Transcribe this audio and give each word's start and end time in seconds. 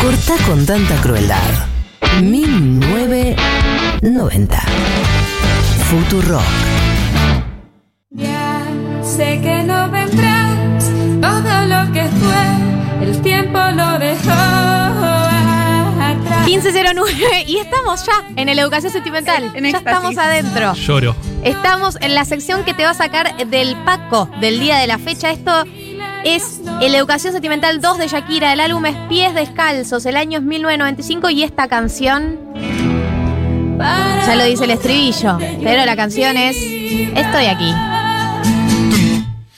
Corta 0.00 0.34
con 0.46 0.64
tanta 0.64 0.94
crueldad. 1.00 1.42
1990. 2.22 4.62
Futurock. 5.90 6.40
Ya 8.10 8.62
sé 9.02 9.40
que 9.42 9.64
no 9.64 9.90
vendrás, 9.90 10.84
todo 11.20 11.66
lo 11.66 11.92
que 11.92 12.04
fue, 12.04 12.46
el 13.06 13.20
tiempo 13.22 13.58
lo 13.58 13.98
dejó 13.98 14.30
atrás. 16.00 16.46
1509 16.46 17.44
y 17.46 17.56
estamos 17.58 18.06
ya 18.06 18.22
en 18.36 18.48
el 18.48 18.58
educación 18.60 18.90
sentimental. 18.92 19.50
En 19.54 19.64
ya 19.64 19.70
éxtasis. 19.70 19.86
estamos 19.86 20.16
adentro. 20.16 20.72
Lloro. 20.74 21.16
Estamos 21.42 21.98
en 22.00 22.14
la 22.14 22.24
sección 22.24 22.64
que 22.64 22.72
te 22.72 22.84
va 22.84 22.90
a 22.90 22.94
sacar 22.94 23.36
del 23.48 23.76
Paco 23.84 24.30
del 24.40 24.60
día 24.60 24.78
de 24.78 24.86
la 24.86 24.96
fecha. 24.98 25.30
Esto 25.30 25.64
es 26.24 26.60
el 26.80 26.94
Educación 26.94 27.32
Sentimental 27.32 27.80
2 27.80 27.98
de 27.98 28.08
Shakira. 28.08 28.52
El 28.52 28.60
álbum 28.60 28.86
es 28.86 28.96
Pies 29.08 29.34
Descalzos. 29.34 30.06
El 30.06 30.16
año 30.16 30.38
es 30.38 30.44
1995 30.44 31.30
y 31.30 31.42
esta 31.42 31.68
canción, 31.68 32.38
ya 33.78 34.34
lo 34.36 34.44
dice 34.44 34.64
el 34.64 34.70
estribillo, 34.70 35.38
pero 35.62 35.84
la 35.84 35.96
canción 35.96 36.36
es 36.36 36.56
Estoy 37.14 37.46
aquí. 37.46 37.74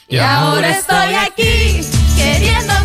Y 0.08 0.18
ahora 0.18 0.70
estoy 0.70 1.14
aquí, 1.14 1.80
queriendo 2.16 2.79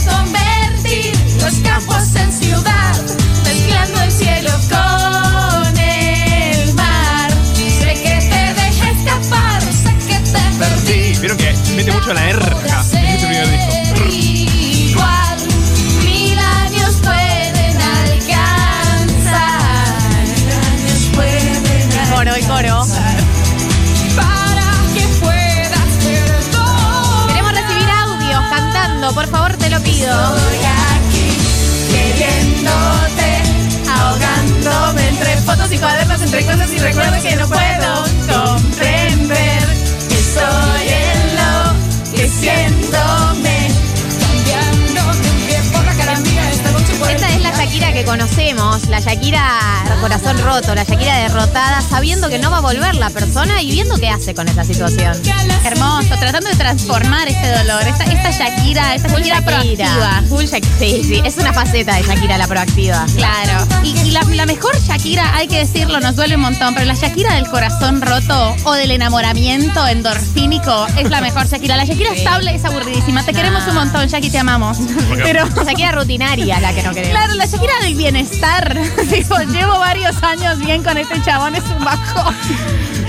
persona 53.16 53.61
y 53.63 53.71
viendo 53.71 53.97
qué 53.97 54.09
hace 54.09 54.35
con 54.35 54.47
esa 54.47 54.63
situación. 54.63 55.19
Hermoso, 55.63 56.09
tratando 56.19 56.49
de 56.49 56.55
transformar 56.55 57.27
ese 57.27 57.47
dolor. 57.58 57.81
Esta, 57.88 58.03
esta 58.03 58.30
Shakira, 58.31 58.94
esta 58.94 59.09
Full 59.09 59.21
Shakira, 59.23 59.41
proactiva. 59.41 60.23
Full 60.30 60.44
Shak- 60.45 60.66
sí, 60.77 61.02
sí, 61.03 61.21
es 61.25 61.38
una 61.38 61.52
faceta 61.53 61.95
de 61.95 62.03
Shakira 62.03 62.38
la 62.38 62.47
proactiva. 62.47 63.05
Claro. 63.16 63.66
Y, 63.83 63.97
y 64.02 64.11
la, 64.11 64.21
la 64.21 64.45
mejor 64.45 64.77
Shakira, 64.80 65.36
hay 65.36 65.47
que 65.47 65.58
decirlo, 65.59 65.99
nos 65.99 66.16
duele 66.16 66.36
un 66.36 66.41
montón, 66.41 66.75
pero 66.75 66.86
la 66.86 66.93
Shakira 66.93 67.33
del 67.36 67.47
corazón 67.49 68.02
roto 68.02 68.55
o 68.66 68.73
del 68.73 68.91
enamoramiento 68.91 69.88
endorfínico 69.88 70.86
es 70.97 71.09
la 71.09 71.21
mejor 71.21 71.47
Shakira. 71.47 71.75
La 71.77 71.86
Shakira 71.86 72.13
estable 72.13 72.53
es 72.53 72.63
aburridísima. 72.66 73.23
Te 73.23 73.33
queremos 73.33 73.66
un 73.67 73.75
montón, 73.75 74.05
Shakira, 74.08 74.31
te 74.31 74.38
amamos. 74.39 74.77
Pero. 75.23 75.45
La 75.55 75.63
Shakira 75.63 75.91
rutinaria 75.93 76.59
la 76.59 76.73
que 76.73 76.83
no 76.83 76.91
queremos. 76.93 77.17
Claro, 77.17 77.33
la 77.36 77.45
Shakira 77.45 77.73
del 77.81 77.95
bienestar. 77.95 78.77
Digo, 79.09 79.38
llevo 79.52 79.80
varios 79.80 80.21
años 80.21 80.59
bien 80.59 80.83
con 80.83 80.97
este 80.97 81.21
chabón, 81.23 81.55
es 81.55 81.63
un 81.63 81.83
bajón. 81.83 82.36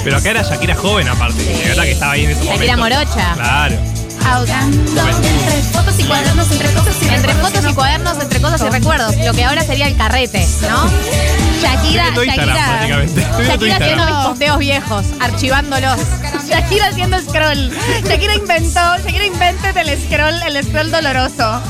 Pero 0.07 0.19
acá 0.19 0.31
era 0.31 0.43
Shakira 0.43 0.77
joven 0.77 1.09
aparte. 1.09 1.43
De 1.43 1.65
verdad 1.67 1.83
que 1.83 1.91
estaba 1.91 2.13
ahí 2.13 2.27
en 2.27 2.31
esos 2.31 2.47
Shakira 2.47 2.77
morocha. 2.77 3.35
Claro. 3.35 3.77
Ahogando 4.25 5.03
entre 5.09 5.63
fotos 5.73 5.99
y 5.99 6.05
cuadernos, 6.05 6.51
entre 6.53 6.69
cosas 6.75 6.95
y 7.03 7.05
Entre 7.07 7.17
recuerdos 7.19 7.43
fotos 7.51 7.65
y 7.65 7.67
no- 7.67 7.75
cuadernos, 7.75 8.23
entre 8.23 8.41
cosas 8.41 8.61
y 8.61 8.71
recuerdos, 8.71 9.17
lo 9.17 9.33
que 9.35 9.45
ahora 9.45 9.65
sería 9.65 9.89
el 9.89 9.97
carrete, 9.97 10.47
¿no? 10.71 10.89
Shakira, 11.61 12.11
Shakira. 12.15 12.95
Shakira 13.49 13.77
haciendo 13.79 14.07
mis 14.07 14.27
posteos 14.27 14.59
viejos, 14.61 15.07
archivándolos. 15.19 15.99
Shakira 16.49 16.87
haciendo 16.87 17.19
scroll. 17.21 17.73
Shakira 18.09 18.37
inventó, 18.37 18.81
Shakira 18.99 19.27
invented 19.27 19.77
el 19.77 20.01
scroll, 20.01 20.41
el 20.47 20.65
scroll 20.65 20.91
doloroso. 20.93 21.61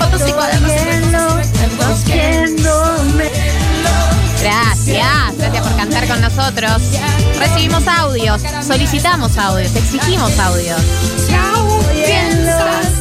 Fotos 0.00 0.28
y 0.28 0.32
cuadernos. 0.32 0.72
Nosotros. 6.46 6.82
Recibimos 7.38 7.86
audios, 7.88 8.40
solicitamos 8.64 9.36
audios, 9.36 9.74
exigimos 9.74 10.38
audios. 10.38 10.80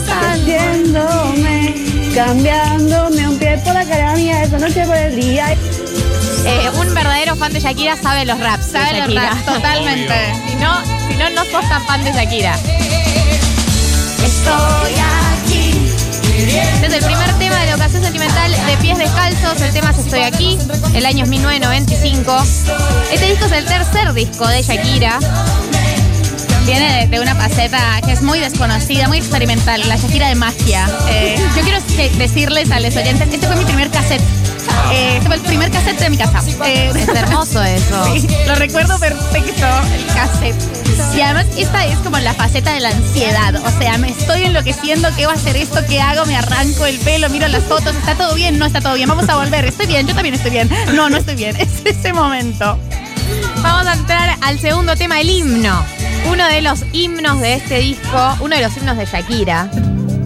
Haciéndome, 0.07 1.75
cambiándome 2.15 3.27
un 3.27 3.37
pie 3.37 3.57
por 3.63 3.73
la 3.73 3.85
cara 3.85 4.15
mía 4.15 4.43
esa 4.43 4.57
noche 4.57 4.83
por 4.85 4.95
el 4.95 5.15
día. 5.15 5.55
Eh, 6.45 6.69
un 6.75 6.93
verdadero 6.93 7.35
fan 7.35 7.53
de 7.53 7.59
Shakira 7.59 7.95
sabe 7.97 8.25
los 8.25 8.39
raps. 8.39 8.71
de 8.71 8.79
Sabe 8.79 8.99
los 8.99 9.15
raps, 9.15 9.45
totalmente. 9.45 10.15
Si 10.47 10.55
no, 10.55 10.83
si 11.07 11.15
no, 11.15 11.29
no 11.31 11.45
sos 11.45 11.69
tan 11.69 11.85
fan 11.85 12.03
de 12.03 12.13
Shakira. 12.13 12.55
Estoy 14.23 14.95
es 16.37 16.93
el 16.93 17.03
primer 17.03 17.33
tema 17.39 17.55
de 17.59 17.65
la 17.67 17.75
ocasión 17.75 18.03
sentimental 18.03 18.51
de 18.51 18.77
Pies 18.77 18.97
Descalzos. 18.97 19.61
El 19.61 19.71
tema 19.71 19.91
es 19.91 19.99
Estoy 19.99 20.21
aquí. 20.21 20.57
El 20.93 21.05
año 21.05 21.23
es 21.23 21.29
1995. 21.29 22.43
Este 23.11 23.25
disco 23.29 23.45
es 23.45 23.51
el 23.53 23.65
tercer 23.65 24.13
disco 24.13 24.47
de 24.47 24.61
Shakira. 24.61 25.19
Viene 26.65 27.01
de, 27.01 27.07
de 27.07 27.19
una 27.19 27.35
faceta 27.35 28.01
que 28.03 28.11
es 28.11 28.21
muy 28.21 28.39
desconocida, 28.39 29.07
muy 29.07 29.17
experimental, 29.19 29.87
la 29.87 29.95
Shakira 29.97 30.27
de 30.29 30.35
magia. 30.35 30.89
Eh, 31.09 31.35
yo 31.55 31.61
quiero 31.61 31.79
que- 31.95 32.09
decirles 32.17 32.71
a 32.71 32.79
los 32.79 32.95
oyentes, 32.95 33.27
este 33.31 33.47
fue 33.47 33.55
mi 33.55 33.65
primer 33.65 33.89
cassette. 33.91 34.21
Eh, 34.91 35.13
este 35.17 35.27
fue 35.27 35.35
el 35.35 35.41
primer 35.41 35.71
cassette 35.71 35.99
de 35.99 36.09
mi 36.09 36.17
casa. 36.17 36.41
Eh, 36.65 36.91
Es 36.95 37.07
hermoso 37.07 37.63
eso. 37.63 38.05
Sí, 38.15 38.27
lo 38.47 38.55
recuerdo 38.55 38.97
perfecto, 38.99 39.65
el 39.95 40.05
cassette. 40.07 40.84
Y 41.15 41.21
además 41.21 41.45
esta 41.57 41.85
es 41.85 41.97
como 41.99 42.19
la 42.19 42.33
faceta 42.33 42.73
de 42.73 42.81
la 42.81 42.89
ansiedad. 42.89 43.55
O 43.55 43.79
sea, 43.79 43.97
me 43.97 44.09
estoy 44.09 44.43
enloqueciendo, 44.43 45.07
¿qué 45.15 45.25
va 45.25 45.31
a 45.31 45.35
hacer 45.35 45.55
esto? 45.55 45.79
¿Qué 45.87 46.01
hago? 46.01 46.25
Me 46.25 46.35
arranco 46.35 46.85
el 46.85 46.97
pelo, 46.99 47.29
miro 47.29 47.47
las 47.47 47.63
fotos, 47.63 47.95
¿está 47.95 48.15
todo 48.15 48.35
bien? 48.35 48.59
No 48.59 48.65
está 48.65 48.81
todo 48.81 48.95
bien, 48.95 49.07
vamos 49.07 49.29
a 49.29 49.37
volver. 49.37 49.63
Estoy 49.63 49.87
bien, 49.87 50.05
yo 50.07 50.13
también 50.13 50.35
estoy 50.35 50.51
bien. 50.51 50.69
No, 50.93 51.09
no 51.09 51.17
estoy 51.17 51.35
bien. 51.35 51.55
Es 51.59 51.85
ese 51.85 52.11
momento. 52.11 52.77
Vamos 53.63 53.87
a 53.87 53.93
entrar 53.93 54.37
al 54.41 54.59
segundo 54.59 54.95
tema, 54.95 55.21
el 55.21 55.29
himno. 55.29 55.85
Uno 56.29 56.47
de 56.47 56.61
los 56.61 56.83
himnos 56.91 57.39
de 57.39 57.55
este 57.55 57.79
disco, 57.79 58.35
uno 58.41 58.55
de 58.55 58.61
los 58.61 58.75
himnos 58.75 58.97
de 58.97 59.05
Shakira, 59.05 59.69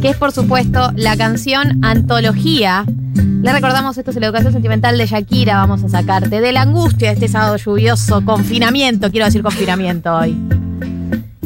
que 0.01 0.09
es 0.09 0.17
por 0.17 0.31
supuesto 0.31 0.91
la 0.95 1.15
canción 1.15 1.83
Antología. 1.83 2.85
Le 3.15 3.53
recordamos, 3.53 3.97
esto 3.97 4.11
es 4.11 4.17
la 4.17 4.25
educación 4.25 4.53
sentimental 4.53 4.97
de 4.97 5.05
Shakira, 5.05 5.57
vamos 5.57 5.83
a 5.83 5.89
sacarte 5.89 6.41
de 6.41 6.51
la 6.51 6.63
angustia 6.63 7.09
de 7.09 7.13
este 7.13 7.27
sábado 7.27 7.57
lluvioso, 7.57 8.25
confinamiento, 8.25 9.11
quiero 9.11 9.27
decir 9.27 9.43
confinamiento 9.43 10.13
hoy. 10.13 10.58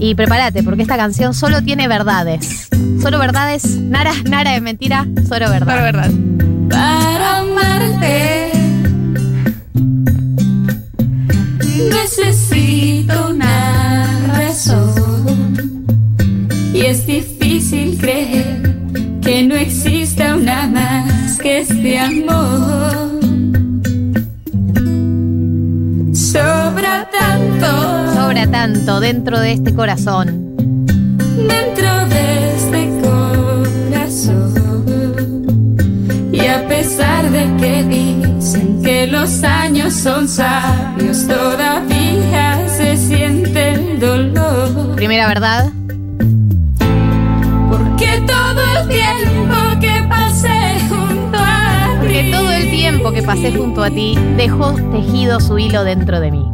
Y 0.03 0.15
prepárate, 0.15 0.63
porque 0.63 0.81
esta 0.81 0.97
canción 0.97 1.33
solo 1.33 1.61
tiene 1.61 1.87
verdades. 1.87 2.67
Solo 3.01 3.19
verdades, 3.19 3.63
nada, 3.77 4.11
nada 4.29 4.51
de 4.51 4.59
mentira, 4.59 5.07
solo 5.29 5.49
verdad. 5.49 5.65
Pero 5.65 5.81
verdad. 5.81 6.11
para 6.67 7.37
amarte. 7.37 8.51
Necesito 11.89 13.29
una 13.29 14.27
razón 14.27 15.85
y 16.73 16.81
es 16.81 17.07
difícil 17.07 17.97
creer 17.97 18.75
que 19.21 19.43
no 19.43 19.55
exista 19.55 20.35
una 20.35 20.67
más 20.67 21.37
que 21.37 21.59
este 21.59 21.97
amor. 21.97 23.12
Tanto 28.53 28.99
dentro 28.99 29.39
de 29.39 29.51
este 29.51 29.73
corazón. 29.73 30.55
dentro 30.55 32.05
de 32.07 32.55
este 32.55 32.87
corazón. 33.01 34.53
Y 36.31 36.45
a 36.45 36.67
pesar 36.67 37.31
de 37.31 37.51
que 37.57 37.83
dicen 37.83 38.79
que 38.83 39.07
los 39.07 39.43
años 39.43 39.93
son 39.93 40.27
sabios, 40.27 41.25
todavía 41.27 42.69
se 42.69 42.95
siente 42.95 43.73
el 43.73 43.99
dolor. 43.99 44.95
Primera 44.97 45.27
verdad. 45.27 45.71
Porque 47.71 48.21
todo 48.27 48.61
el 48.81 48.87
tiempo 48.87 49.55
que 49.81 50.05
pasé 50.07 50.79
junto 50.89 51.39
a 51.39 51.99
ti. 52.01 52.07
Que 52.07 52.31
todo 52.31 52.51
el 52.51 52.69
tiempo 52.69 53.11
que 53.11 53.23
pasé 53.23 53.51
junto 53.51 53.83
a 53.83 53.89
ti 53.89 54.15
dejó 54.37 54.73
tejido 54.91 55.39
su 55.39 55.57
hilo 55.57 55.83
dentro 55.83 56.19
de 56.19 56.29
mí 56.29 56.52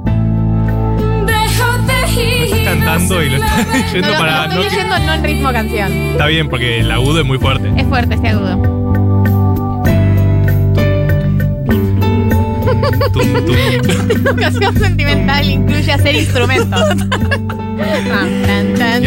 cantando 2.70 3.24
y 3.24 3.30
lo 3.30 3.44
está 3.44 3.78
diciendo 3.78 4.10
para. 4.18 4.48
No, 4.48 4.62
estoy 4.62 4.64
leyendo 4.70 5.00
no 5.00 5.14
en 5.14 5.24
ritmo 5.24 5.52
canción. 5.52 5.92
Está 5.92 6.28
bien, 6.28 6.50
porque 6.50 6.80
el 6.80 6.92
agudo 6.92 7.20
es 7.20 7.26
muy 7.26 7.38
fuerte. 7.38 7.72
Es 7.76 7.88
fuerte 7.88 8.16
ese 8.16 8.28
agudo. 8.28 8.62
Tum, 13.14 13.34
tum. 13.46 13.56
Educación 13.56 14.78
sentimental 14.80 15.50
incluye 15.50 15.92
hacer 15.92 16.16
instrumentos. 16.16 16.80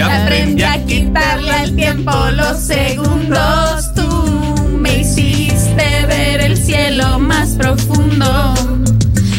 aprende 0.03 0.65
a 0.65 0.85
quitarle 0.85 1.53
al 1.53 1.77
tiempo 1.77 2.13
los 2.33 2.59
segundos. 2.59 3.95
Tú 3.95 4.69
me 4.79 5.01
hiciste 5.01 6.07
ver 6.09 6.41
el 6.41 6.57
cielo 6.57 7.19
más 7.19 7.51
profundo. 7.51 8.55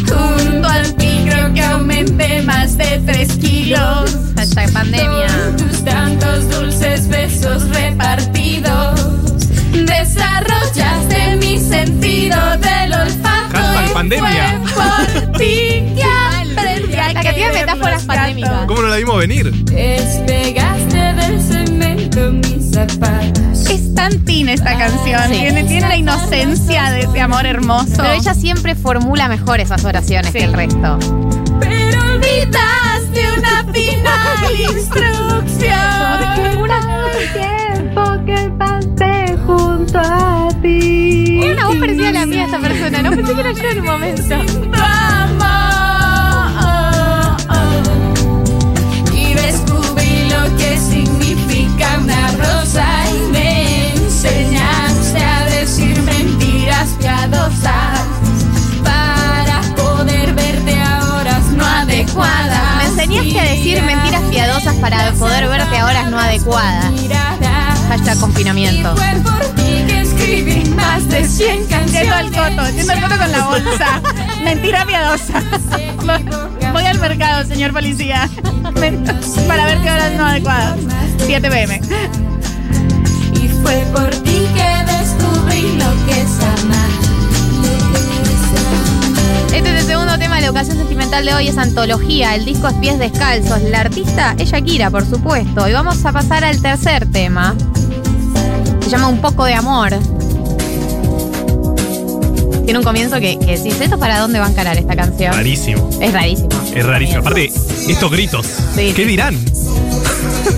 Junto 0.08 0.68
al 0.70 0.94
micro 1.34 1.54
que 1.54 1.62
aumenté 1.62 2.42
más 2.44 2.78
de 2.78 3.02
tres 3.06 3.34
kilos. 3.38 4.18
Hashtag 4.36 4.72
pandemia. 4.72 5.28
Con 5.28 5.58
tus 5.58 5.84
tantos 5.84 6.50
dulces 6.50 7.08
besos 7.08 7.70
repartidos. 7.70 9.00
Desarrollaste 9.72 11.38
mi 11.38 11.60
sentido 11.60 12.38
del 12.58 12.94
olfato. 12.94 13.58
Hashtag 13.58 13.94
pandemia. 13.94 14.62
Fue 14.66 14.84
por 14.84 15.38
ti 15.38 15.84
que 15.96 16.04
aprendí 16.58 16.96
a 16.96 17.14
La 17.14 17.24
cantidad 17.24 17.52
de 17.52 17.60
metáforas 17.60 18.04
pandémicas. 18.04 18.66
¿Cómo 18.68 18.82
no 18.82 18.88
la 18.88 18.98
vimos 18.98 19.18
venir? 19.18 19.52
Despegaste 19.66 20.93
del 21.28 21.42
cemento 21.42 22.32
mis 22.32 22.72
zapatos. 22.72 23.70
Es 23.70 23.94
tan 23.96 24.20
teen 24.26 24.50
esta 24.50 24.78
canción. 24.78 25.22
Sí. 25.30 25.40
Tiene, 25.40 25.64
tiene 25.64 25.88
la 25.88 25.98
inocencia 25.98 26.92
de 26.92 27.02
ese 27.02 27.22
amor 27.22 27.46
hermoso. 27.46 27.94
Pero 27.98 28.12
ella 28.12 28.34
siempre 28.34 28.76
formula 28.76 29.28
mejor 29.28 29.60
esas 29.60 29.84
oraciones 29.86 30.32
Sí. 30.32 30.40
que 30.40 30.44
el 30.46 30.54
resto. 30.54 30.98
Pero 31.60 32.02
olvidaste 32.14 33.22
una 33.38 33.74
final 33.74 34.62
instrucción. 34.76 35.80
tiempo 37.34 38.26
que 38.26 38.52
pasé 38.58 39.38
junto 39.46 40.00
a 40.00 40.50
ti. 40.62 41.38
Tiene 41.40 41.54
una 41.54 41.68
voz 41.68 41.76
parecida 41.78 42.10
a 42.10 42.14
la 42.14 42.26
mía 42.26 42.46
esta 42.46 42.60
persona. 42.60 43.02
No 43.02 43.12
pensé 43.12 43.34
que 43.34 43.40
era 43.42 43.52
yo 43.52 43.70
en 43.70 43.80
un 43.80 43.86
momento. 43.86 44.36
Para 58.84 59.62
poder 59.76 60.34
verte 60.34 60.80
a 60.82 61.16
horas 61.16 61.44
no 61.52 61.66
adecuadas. 61.66 62.78
Me 62.78 62.86
enseñaste 62.86 63.40
a 63.40 63.44
decir 63.44 63.82
mentiras 63.84 64.22
piadosas 64.30 64.76
para 64.76 65.12
poder 65.14 65.48
verte 65.48 65.78
a 65.78 65.86
horas 65.86 66.10
no 66.10 66.20
adecuadas. 66.20 66.92
Hashtag 67.90 68.20
confinamiento. 68.20 68.94
Y 68.94 68.98
fue 68.98 69.22
por 69.22 69.46
ti 69.56 69.84
que 69.88 70.02
escribí 70.02 70.70
más 70.70 71.08
de 71.10 71.28
100 71.28 71.66
canciones. 71.68 71.92
Yendo 71.92 72.16
al 72.16 72.32
coto, 72.32 72.70
yendo 72.76 72.94
al 72.94 73.02
coto 73.02 73.18
con 73.18 73.32
la 73.32 73.46
bolsa. 73.46 74.02
Mentira 74.44 74.86
piadosa. 74.86 75.44
Voy 76.74 76.86
al 76.86 77.00
mercado, 77.00 77.46
señor 77.46 77.72
policía. 77.74 78.30
Para 79.48 79.66
ver 79.66 79.82
qué 79.82 79.92
horas 79.92 80.12
no 80.18 80.26
adecuadas. 80.26 80.80
7 81.26 81.50
pm. 81.50 81.82
Y 83.36 83.48
fue 83.62 83.86
por 83.94 84.10
ti 84.24 84.43
de 91.22 91.34
hoy, 91.36 91.48
es 91.48 91.58
Antología. 91.60 92.34
El 92.34 92.44
disco 92.44 92.68
es 92.68 92.74
Pies 92.76 92.98
Descalzos. 92.98 93.62
La 93.62 93.82
artista 93.82 94.36
es 94.40 94.50
Shakira, 94.50 94.90
por 94.90 95.08
supuesto. 95.08 95.70
Y 95.70 95.72
vamos 95.72 96.04
a 96.06 96.12
pasar 96.12 96.44
al 96.44 96.60
tercer 96.60 97.06
tema. 97.12 97.56
Se 98.82 98.90
llama 98.90 99.10
Un 99.10 99.22
poco 99.22 99.46
de 99.46 99.54
amor. 99.54 99.92
Tiene 102.66 102.80
un 102.80 102.84
comienzo 102.84 103.20
que, 103.20 103.38
que 103.38 103.58
decís, 103.58 103.80
¿esto 103.80 104.00
para 104.00 104.20
dónde 104.20 104.40
va 104.40 104.48
a 104.48 104.50
encarar 104.50 104.76
esta 104.78 104.96
canción? 104.96 105.34
Rarísimo. 105.34 105.88
Es 106.02 106.12
rarísimo. 106.12 106.50
Es 106.74 106.86
rarísimo. 106.86 107.20
Aparte, 107.20 107.52
estos 107.88 108.12
gritos. 108.12 108.48
Sí. 108.76 108.92
¿Qué 108.96 109.06
dirán? 109.06 109.38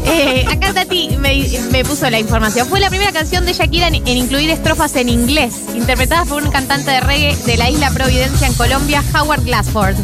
Eh, 0.05 0.45
acá 0.49 0.73
Tati 0.73 1.17
me, 1.19 1.45
me 1.71 1.83
puso 1.83 2.09
la 2.09 2.19
información. 2.19 2.67
Fue 2.67 2.79
la 2.79 2.89
primera 2.89 3.11
canción 3.11 3.45
de 3.45 3.53
Shakira 3.53 3.89
en, 3.89 3.95
en 3.95 4.17
incluir 4.17 4.49
estrofas 4.49 4.95
en 4.95 5.09
inglés, 5.09 5.53
interpretada 5.75 6.23
por 6.23 6.43
un 6.43 6.49
cantante 6.49 6.91
de 6.91 7.01
reggae 7.01 7.35
de 7.45 7.57
la 7.57 7.69
isla 7.69 7.91
Providencia 7.91 8.47
en 8.47 8.53
Colombia, 8.53 9.03
Howard 9.13 9.43
Glassford. 9.43 9.95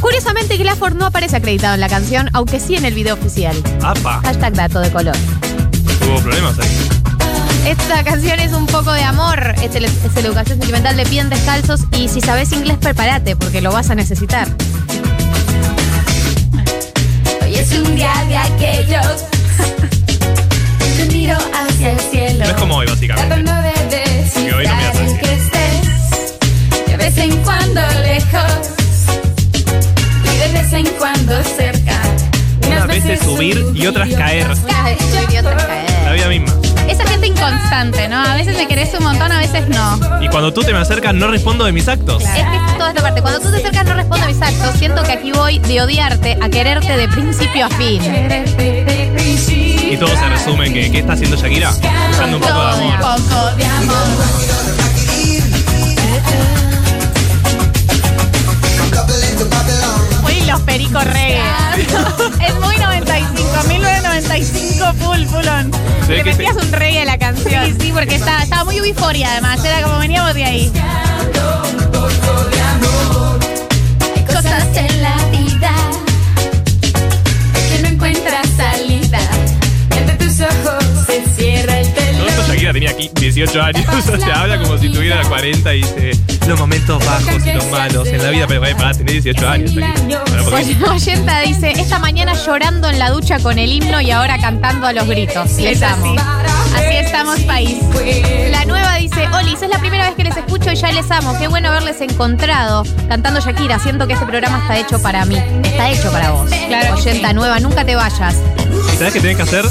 Curiosamente, 0.00 0.56
Glassford 0.56 0.94
no 0.94 1.06
aparece 1.06 1.36
acreditado 1.36 1.74
en 1.74 1.80
la 1.80 1.88
canción, 1.88 2.28
aunque 2.32 2.60
sí 2.60 2.76
en 2.76 2.84
el 2.84 2.94
video 2.94 3.14
oficial. 3.14 3.56
Apa. 3.82 4.20
Hashtag 4.22 4.54
dato 4.54 4.80
de 4.80 4.90
color. 4.90 5.16
Hubo 6.06 6.20
problemas 6.20 6.58
ahí. 6.58 6.88
Esta 7.66 8.04
canción 8.04 8.38
es 8.38 8.52
un 8.52 8.66
poco 8.66 8.92
de 8.92 9.02
amor, 9.02 9.54
es, 9.60 9.74
el- 9.74 9.86
es 9.86 10.14
la 10.14 10.20
educación 10.20 10.58
sentimental 10.60 10.96
de 10.96 11.04
pies 11.06 11.28
descalzos 11.28 11.80
y 11.90 12.08
si 12.08 12.20
sabes 12.20 12.52
inglés 12.52 12.78
prepárate 12.80 13.34
porque 13.34 13.60
lo 13.60 13.72
vas 13.72 13.90
a 13.90 13.96
necesitar. 13.96 14.46
Hoy 17.42 17.54
es 17.56 17.72
un 17.72 17.96
día 17.96 18.12
de 18.28 18.36
aquellos. 18.36 19.24
Te 20.96 21.04
miro 21.06 21.36
hacia 21.36 21.90
el 21.92 22.00
cielo. 22.00 22.44
No 22.44 22.50
es 22.50 22.56
como 22.56 22.76
hoy, 22.76 22.86
básicamente. 22.86 23.34
Que 23.34 23.40
hoy 23.40 23.44
no 23.44 23.54
me 23.54 23.72
decir. 23.88 25.20
que 25.20 25.34
estés. 25.34 26.86
De 26.86 26.96
vez 26.96 27.18
en 27.18 27.36
cuando 27.42 27.80
lejos. 28.02 28.70
De 30.56 30.62
vez 30.62 30.72
en 30.72 30.86
cuando 30.98 31.44
cerca. 31.44 32.00
Unas 32.66 32.86
veces 32.86 33.20
subir 33.20 33.62
y 33.74 33.86
otras 33.86 34.08
caer. 34.14 34.56
Subir 34.56 35.34
y 35.34 35.36
otras 35.36 35.62
caer. 35.64 35.90
La 36.04 36.12
vida 36.12 36.28
misma. 36.28 36.54
Esa 36.88 37.06
gente 37.06 37.26
inconstante, 37.26 38.08
¿no? 38.08 38.16
A 38.22 38.36
veces 38.36 38.56
me 38.56 38.66
querés 38.66 38.94
un 38.98 39.04
montón, 39.04 39.30
a 39.32 39.38
veces 39.38 39.68
no. 39.68 40.00
Y 40.22 40.28
cuando 40.28 40.54
tú 40.54 40.62
te 40.62 40.72
me 40.72 40.78
acercas, 40.78 41.12
no 41.12 41.28
respondo 41.28 41.66
de 41.66 41.72
mis 41.72 41.86
actos. 41.88 42.22
Es 42.22 42.30
que 42.30 42.40
es 42.40 42.78
toda 42.78 42.88
esta 42.88 43.02
parte. 43.02 43.20
Cuando 43.20 43.40
tú 43.40 43.50
te 43.50 43.58
acercas 43.58 43.84
no 43.84 43.94
respondo 43.96 44.24
a 44.24 44.28
mis 44.28 44.40
actos. 44.40 44.78
Siento 44.78 45.02
que 45.02 45.12
aquí 45.12 45.30
voy 45.30 45.58
de 45.58 45.82
odiarte 45.82 46.38
a 46.40 46.48
quererte 46.48 46.96
de 46.96 47.06
principio 47.08 47.66
a 47.66 47.68
fin. 47.68 48.00
Y 49.90 49.96
todo 49.98 50.16
se 50.16 50.26
resume 50.26 50.68
en 50.68 50.72
que 50.72 50.90
¿qué 50.90 51.00
está 51.00 51.12
haciendo 51.12 51.36
Shakira? 51.36 51.70
Buscando 52.08 52.38
un 52.38 52.42
poco 52.42 52.54
de 52.54 52.82
Un 52.82 52.92
amor. 52.92 53.16
poco 53.18 53.56
de 53.56 53.64
amor. 53.66 54.95
Pericos 60.66 61.04
reggae. 61.04 61.40
es 62.46 62.54
muy 62.56 62.76
95, 62.76 63.68
1995 63.68 64.92
full, 64.94 65.24
full 65.26 65.48
on. 65.48 65.70
Se 66.06 66.08
ve 66.08 66.16
Le 66.16 66.24
que 66.24 66.30
metías 66.32 66.56
un 66.56 66.72
reggae 66.72 67.02
a 67.02 67.04
la 67.04 67.18
canción. 67.18 67.64
Sí, 67.66 67.76
sí, 67.80 67.92
porque 67.92 68.16
estaba, 68.16 68.42
estaba 68.42 68.64
muy 68.64 68.76
euforia 68.76 69.32
además. 69.32 69.64
Era 69.64 69.82
como 69.82 69.98
veníamos 69.98 70.34
de 70.34 70.44
ahí. 70.44 70.72
Hay 74.16 74.24
cosas 74.24 74.64
en 74.76 75.02
la 75.02 75.35
tenía 82.72 82.90
aquí 82.90 83.10
18 83.14 83.62
años. 83.62 83.84
O 84.16 84.18
sea, 84.18 84.42
habla 84.42 84.58
como 84.58 84.78
si 84.78 84.88
tuviera 84.88 85.22
40 85.22 85.74
y 85.74 85.82
dice 85.82 86.10
los 86.48 86.58
momentos 86.58 87.04
bajos 87.04 87.44
y 87.46 87.52
los 87.52 87.66
malos 87.70 88.08
en 88.08 88.22
la 88.22 88.30
vida. 88.30 88.46
Pero 88.46 88.60
para 88.76 88.92
tener 88.92 89.22
18 89.22 89.48
años. 89.48 89.72
Oyenta 90.90 91.40
dice, 91.40 91.72
esta 91.72 91.98
mañana 91.98 92.32
llorando 92.34 92.88
en 92.88 92.98
la 92.98 93.10
ducha 93.10 93.38
con 93.40 93.58
el 93.58 93.72
himno 93.72 94.00
y 94.00 94.10
ahora 94.10 94.38
cantando 94.38 94.86
a 94.86 94.92
los 94.92 95.06
gritos. 95.06 95.52
Les 95.58 95.78
Es 95.78 95.82
amo. 95.82 96.14
así. 96.14 96.96
Estamos, 96.96 97.40
país. 97.40 97.78
La 98.50 98.64
nueva 98.64 98.96
dice, 98.96 99.26
Olis, 99.34 99.62
es 99.62 99.68
la 99.70 99.78
primera 99.78 100.06
vez 100.06 100.14
que 100.16 100.24
les 100.24 100.36
escucho 100.36 100.70
y 100.72 100.76
ya 100.76 100.92
les 100.92 101.10
amo. 101.10 101.36
Qué 101.38 101.48
bueno 101.48 101.68
haberles 101.68 102.00
encontrado 102.00 102.84
cantando 103.08 103.40
Shakira. 103.40 103.78
Siento 103.78 104.06
que 104.06 104.14
este 104.14 104.26
programa 104.26 104.58
está 104.58 104.78
hecho 104.78 105.00
para 105.00 105.24
mí. 105.24 105.36
Está 105.64 105.90
hecho 105.90 106.10
para 106.12 106.30
vos. 106.32 106.50
Claro 106.68 106.94
Oyenta 106.94 107.32
nueva, 107.32 107.58
nunca 107.60 107.84
te 107.84 107.94
vayas. 107.96 108.34
¿Y 108.92 108.96
sabes 108.96 109.12
qué 109.14 109.20
tenés 109.20 109.36
que 109.36 109.42
hacer? 109.42 109.64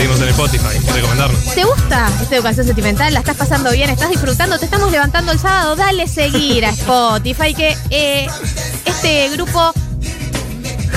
Seguimos 0.00 0.22
en 0.22 0.28
Spotify 0.30 0.78
y 0.82 0.90
recomendarnos. 0.92 1.44
¿Te 1.54 1.62
gusta 1.62 2.10
esta 2.22 2.36
educación 2.36 2.64
sentimental? 2.64 3.12
¿La 3.12 3.20
estás 3.20 3.36
pasando 3.36 3.70
bien? 3.70 3.90
¿Estás 3.90 4.08
disfrutando? 4.08 4.58
¿Te 4.58 4.64
estamos 4.64 4.90
levantando 4.90 5.30
el 5.30 5.38
sábado? 5.38 5.76
Dale 5.76 6.08
seguir 6.08 6.64
a 6.64 6.70
Spotify 6.70 7.52
que 7.52 7.76
eh, 7.90 8.26
este 8.86 9.28
grupo... 9.28 9.74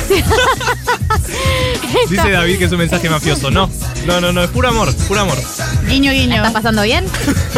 Dice 2.10 2.32
David 2.32 2.58
que 2.58 2.64
es 2.64 2.72
un 2.72 2.78
mensaje 2.78 3.10
mafioso. 3.10 3.52
No, 3.52 3.70
no, 4.06 4.22
no, 4.22 4.32
no, 4.32 4.42
es 4.42 4.50
puro 4.52 4.70
amor, 4.70 4.96
puro 4.96 5.20
amor. 5.20 5.38
Guiño, 5.86 6.14
¿La 6.14 6.18
guiño. 6.18 6.36
estás 6.36 6.54
pasando 6.54 6.84
bien? 6.84 7.06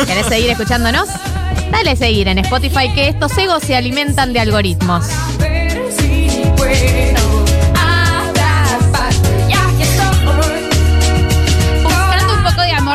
¿Querés 0.08 0.26
seguir 0.26 0.50
escuchándonos? 0.50 1.08
Dale 1.70 1.96
seguir 1.96 2.28
en 2.28 2.40
Spotify 2.40 2.92
que 2.92 3.10
estos 3.10 3.38
egos 3.38 3.62
se 3.62 3.76
alimentan 3.76 4.34
de 4.34 4.40
algoritmos. 4.40 5.06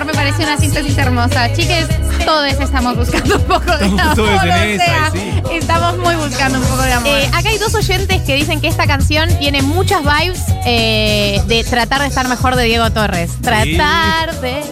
Amor 0.01 0.07
me 0.07 0.15
parece 0.15 0.43
una 0.43 0.57
síntesis 0.57 0.97
hermosa. 0.97 1.53
Chiques, 1.53 1.87
todos 2.25 2.47
estamos 2.47 2.97
buscando 2.97 3.37
un 3.37 3.43
poco 3.43 3.65
de 3.77 3.85
Estamos 3.85 4.01
amor. 4.01 4.15
todos 4.15 4.43
en 4.45 4.51
o 4.51 4.55
esa, 4.55 4.85
sea, 4.85 5.11
sí. 5.13 5.43
Estamos 5.53 5.99
muy 5.99 6.15
buscando 6.17 6.59
un 6.59 6.65
poco 6.65 6.83
de 6.83 6.93
amor. 6.93 7.09
Eh, 7.09 7.27
acá 7.29 7.49
hay 7.49 7.59
dos 7.59 7.75
oyentes 7.75 8.23
que 8.23 8.35
dicen 8.35 8.61
que 8.61 8.69
esta 8.69 8.87
canción 8.87 9.29
tiene 9.39 9.63
muchas 9.63 10.03
vibes 10.03 10.41
eh, 10.65 11.41
de 11.47 11.65
tratar 11.65 12.01
de 12.01 12.09
estar 12.09 12.27
mejor 12.29 12.57
de 12.57 12.65
Diego 12.65 12.91
Torres. 12.91 13.33
Tratar 13.43 14.41
de. 14.41 14.63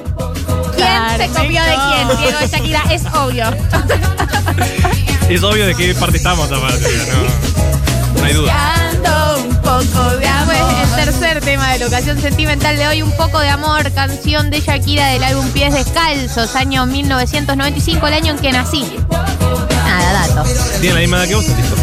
¿Quién 0.77 1.19
se 1.19 1.29
copió 1.29 1.63
de 1.63 1.75
quién, 1.75 2.19
Diego 2.19 2.39
de 2.39 2.49
Shakira, 2.49 2.83
es 2.91 3.03
obvio. 3.15 3.45
Es 5.29 5.43
obvio 5.43 5.67
de 5.67 5.75
qué 5.75 5.95
parte 5.95 6.17
estamos 6.17 6.51
aparte. 6.51 6.87
No, 8.15 8.19
no 8.21 8.25
hay 8.25 8.33
duda. 8.33 8.75
Ando 8.89 9.45
un 9.47 9.57
poco 9.57 10.08
tema 11.69 11.73
de 11.73 11.79
la 11.81 11.87
ocasión 11.87 12.21
sentimental 12.21 12.77
de 12.77 12.87
hoy, 12.87 13.03
Un 13.03 13.13
poco 13.13 13.41
de 13.41 13.49
amor, 13.49 13.93
canción 13.93 14.49
de 14.49 14.61
Shakira 14.61 15.09
del 15.09 15.23
álbum 15.23 15.47
Pies 15.51 15.75
Descalzos, 15.75 16.57
año 16.57 16.87
1995, 16.87 18.07
el 18.07 18.15
año 18.15 18.33
en 18.33 18.39
que 18.39 18.53
nací. 18.53 18.85
Nada, 19.85 20.27
dato. 20.29 20.49
Tiene 20.81 20.95
la 20.95 21.01
misma 21.01 21.17
edad 21.19 21.29
que 21.29 21.35
vos, 21.35 21.49
el 21.49 21.57
disco. 21.57 21.77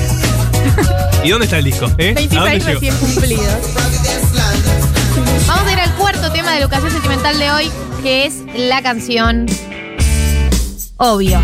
¿Y 1.24 1.30
dónde 1.30 1.46
está 1.46 1.58
el 1.60 1.66
disco? 1.66 1.86
¿Eh? 1.98 2.16
¿A 2.18 2.22
dónde 2.22 2.60
26 2.60 2.66
llegó? 2.66 2.80
recién 2.80 2.98
cumplidos. 2.98 3.46
Vamos 5.48 5.68
a 5.68 5.72
ir 5.72 5.80
al 5.80 5.94
cuarto 5.96 6.32
tema 6.32 6.54
de 6.54 6.62
la 6.62 6.66
ocasión 6.66 6.92
sentimental 6.92 7.38
de 7.38 7.52
hoy, 7.52 7.72
que 8.02 8.26
es 8.26 8.36
la 8.56 8.82
canción 8.82 9.46
Obvio. 10.98 11.42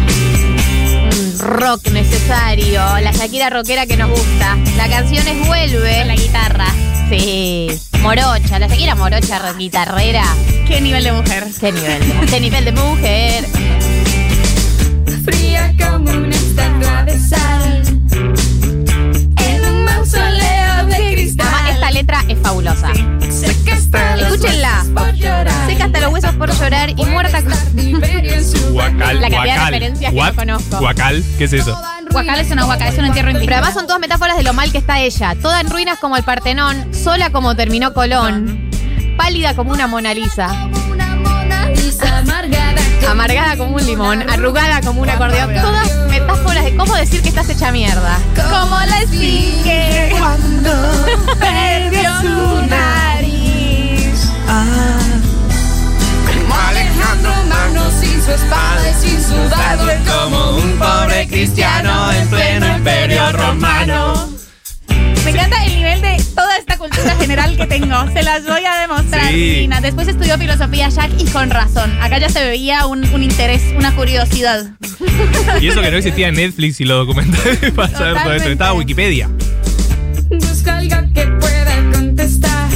Rock 1.40 1.90
necesario, 1.90 2.82
la 3.02 3.12
Shakira 3.12 3.50
rockera 3.50 3.86
que 3.86 3.98
nos 3.98 4.10
gusta. 4.10 4.58
La 4.78 4.88
canción 4.90 5.28
es 5.28 5.48
Vuelve. 5.48 6.06
La 6.06 6.16
guitarra. 6.16 6.68
Sí. 7.10 7.91
Morocha, 8.02 8.58
la 8.60 8.68
Shakira 8.68 8.96
morocha 8.96 9.54
guitarrera. 9.54 10.24
¿Qué 10.68 10.82
nivel 10.82 11.04
de 11.04 11.12
mujer? 11.12 11.46
¿Qué 11.60 11.72
nivel? 11.72 12.00
de- 12.22 12.26
¿Qué 12.26 12.40
nivel 12.40 12.66
de 12.66 12.72
mujer? 12.72 13.46
Fría 15.24 15.74
como 15.80 16.10
una 16.12 16.36
estatua 16.36 17.04
de 17.04 17.20
sal. 17.20 17.82
En 19.38 19.66
un 19.66 19.84
mausoleo 19.86 20.86
de 20.88 21.14
cristal. 21.14 21.48
Además, 21.48 21.72
esta 21.76 21.92
letra 21.92 22.24
es 22.28 22.38
fabulosa. 22.40 22.92
Escúchenla. 22.92 24.84
Seca 25.68 25.86
hasta 25.86 26.00
los 26.02 26.12
huesos 26.14 26.34
por 26.36 26.52
llorar 26.58 26.90
y 26.90 27.06
muerta 27.06 27.44
con... 27.44 27.54
Guacal. 28.74 29.22
La 29.22 29.30
cantidad 29.30 29.56
de 29.56 29.66
referencias 29.72 30.12
que 30.14 30.20
no 30.20 30.36
conozco. 30.36 30.80
Guacal, 30.80 31.24
¿qué 31.38 31.44
es 31.44 31.54
eso? 31.54 31.80
Huacal 32.14 32.40
es 32.40 32.52
una 32.52 32.66
huaca, 32.66 32.88
es 32.88 32.98
un 32.98 33.06
entierro 33.06 33.30
indígena. 33.32 33.50
Pero 33.50 33.58
además 33.58 33.74
son 33.74 33.88
todas 33.88 34.02
metáforas 34.02 34.38
de 34.38 34.44
lo 34.44 34.54
mal 34.54 34.72
que 34.72 34.78
está 34.80 35.00
ella. 35.00 35.36
Toda 35.42 35.62
en 35.62 35.70
ruinas 35.70 35.98
como 36.00 36.18
el 36.18 36.24
Partenón, 36.24 36.94
sola 36.94 37.32
como 37.32 37.56
terminó 37.56 37.94
Colón, 37.94 38.70
pálida 39.18 39.56
como 39.56 39.72
una 39.72 39.88
Mona 39.88 40.14
Lisa, 40.14 40.70
Una 40.92 41.16
mona 41.16 41.70
lisa 41.70 42.18
amargada. 42.18 42.82
amargada 43.10 43.58
como 43.58 43.76
un 43.76 43.86
limón, 43.86 44.30
arrugada 44.30 44.82
como 44.82 45.02
un 45.02 45.10
acordeón. 45.10 45.54
Todas 45.54 45.90
metáforas 46.10 46.66
de 46.66 46.76
cómo 46.76 46.96
decir 46.96 47.22
que 47.22 47.30
estás 47.30 47.50
hecha 47.50 47.72
mierda. 47.72 48.18
Como 48.36 48.78
la 48.80 49.00
esfinge 49.02 50.14
cuando 50.18 50.72
perdió 51.40 52.22
su 52.22 52.68
nariz. 52.68 54.32
Como 56.36 56.56
Magno 57.48 57.92
sin 57.92 58.22
su 58.22 58.32
espada 58.32 58.90
y 58.90 58.94
sin 59.08 59.22
su 59.22 59.36
dardo. 59.50 59.88
Como 60.06 60.58
un 60.58 60.78
pobre 60.78 61.28
cristiano 61.28 62.12
en 62.12 62.28
pleno 62.30 62.78
imperio 62.78 63.32
romano. 63.32 64.30
Me 65.24 65.32
encanta 65.32 65.64
el 65.66 65.76
nivel 65.76 66.02
de 66.02 66.24
toda 66.36 66.58
esta 66.58 66.78
cultura 66.78 67.16
general 67.16 67.56
que 67.56 67.68
tengo. 67.68 67.96
Se 68.14 68.24
las 68.24 68.46
voy 68.46 68.66
a 68.66 68.80
demostrar. 68.82 69.32
Sí. 69.32 69.70
Después 69.82 70.08
estudió 70.08 70.38
filosofía 70.38 70.90
Jack 70.90 71.12
y 71.20 71.26
con 71.26 71.50
razón. 71.50 71.92
Acá 72.02 72.18
ya 72.18 72.30
se 72.30 72.44
veía 72.44 72.86
un, 72.86 73.06
un 73.14 73.24
interés, 73.24 73.62
una 73.76 73.96
curiosidad. 73.96 74.72
Y 75.60 75.68
eso 75.68 75.82
que 75.82 75.92
no 75.92 75.98
existía 75.98 76.28
en 76.30 76.36
Netflix 76.36 76.82
y 76.82 76.86
los 76.86 77.06
documentales 77.06 77.72
para 77.76 77.90
saber 77.90 77.98
todo 77.98 78.08
esto. 78.10 78.14
Totalmente. 78.14 78.52
Estaba 78.52 78.74
Wikipedia. 78.74 79.30
Busca 80.30 80.80
que 81.14 81.28
pueda 81.28 81.92
contestar. 81.94 82.70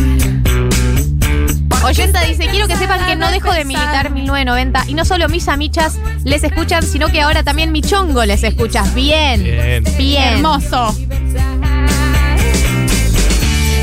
Oyenta 1.86 2.22
dice, 2.22 2.48
quiero 2.48 2.68
que 2.68 2.76
sepan 2.78 3.06
que 3.06 3.16
no 3.16 3.30
dejo 3.30 3.54
de 3.54 3.64
militar 3.64 4.10
1990 4.10 4.86
y 4.88 4.96
no 4.96 5.06
solo 5.06 5.30
mis 5.30 5.48
amichas 5.48 5.98
les 6.24 6.44
escuchan, 6.44 6.82
sino 6.82 7.10
que 7.10 7.22
ahora 7.22 7.44
también 7.44 7.72
mi 7.72 7.84
chongo 7.84 8.26
les 8.26 8.44
escuchas. 8.44 8.92
Bien. 8.96 9.44
Bien. 9.44 9.84
Bien. 9.96 10.34
Hermoso. 10.34 10.94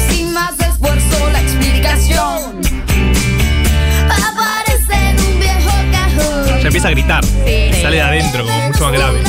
Sin 0.08 0.32
más 0.32 0.58
esfuerzo, 0.58 1.30
la 1.30 1.40
explicación 1.42 2.60
aparece 4.10 5.10
en 5.10 5.20
un 5.20 5.38
viejo 5.38 5.70
cajón. 5.92 6.60
Ya 6.60 6.66
empieza 6.66 6.88
a 6.88 6.90
gritar. 6.90 7.24
Sí. 7.24 7.70
Sale 7.82 7.96
de 7.96 8.02
adentro, 8.02 8.44
como 8.44 8.66
mucho 8.66 8.82
más 8.82 8.92
grave. 8.92 9.20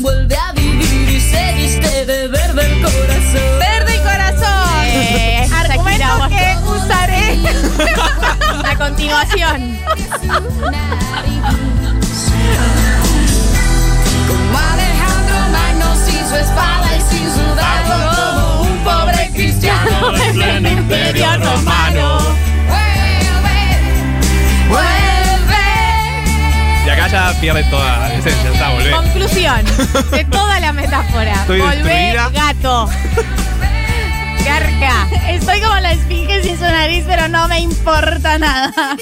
Vuelve 0.00 0.36
a 0.36 0.52
vivir 0.52 1.08
y 1.08 1.20
se 1.20 1.54
viste 1.54 2.04
de 2.04 2.28
verde 2.28 2.66
el 2.66 2.82
corazón. 2.82 3.58
Verde 3.58 3.96
y 3.96 3.98
corazón. 4.00 4.84
Eh, 4.84 5.48
Argumentos 5.52 6.28
que. 6.28 6.65
A 8.64 8.76
continuación. 8.76 9.78
Como 14.26 14.58
Alejandro 14.58 15.36
Magno 15.52 15.94
sin 16.04 16.28
su 16.28 16.34
espada 16.36 16.96
y 16.96 17.00
sin 17.02 17.30
su 17.30 17.54
dardo, 17.54 17.96
como 18.16 18.62
un 18.62 18.78
pobre 18.84 19.30
cristiano 19.34 20.16
en 20.24 20.32
pleno 20.32 20.68
imperio 20.68 21.36
romano. 21.38 22.18
Vuelve, 22.68 23.58
vuelve. 24.68 25.64
Y 26.86 26.90
acá 26.90 27.08
ya 27.08 27.34
pierde 27.40 27.64
toda 27.64 27.98
la 27.98 28.14
esencia. 28.14 28.50
Está, 28.52 28.70
volvé. 28.70 28.90
Conclusión 28.90 29.64
de 30.10 30.24
toda 30.24 30.60
la 30.60 30.72
metáfora. 30.72 31.32
Estoy 31.32 31.60
Volvé, 31.60 31.74
destruida. 31.82 32.28
gato. 32.30 32.88
Garca. 34.58 35.08
Estoy 35.28 35.60
como 35.60 35.78
la 35.80 35.92
esfinge 35.92 36.42
sin 36.42 36.56
su 36.56 36.64
nariz, 36.64 37.04
pero 37.06 37.28
no 37.28 37.46
me 37.48 37.60
importa 37.60 38.38
nada. 38.38 38.96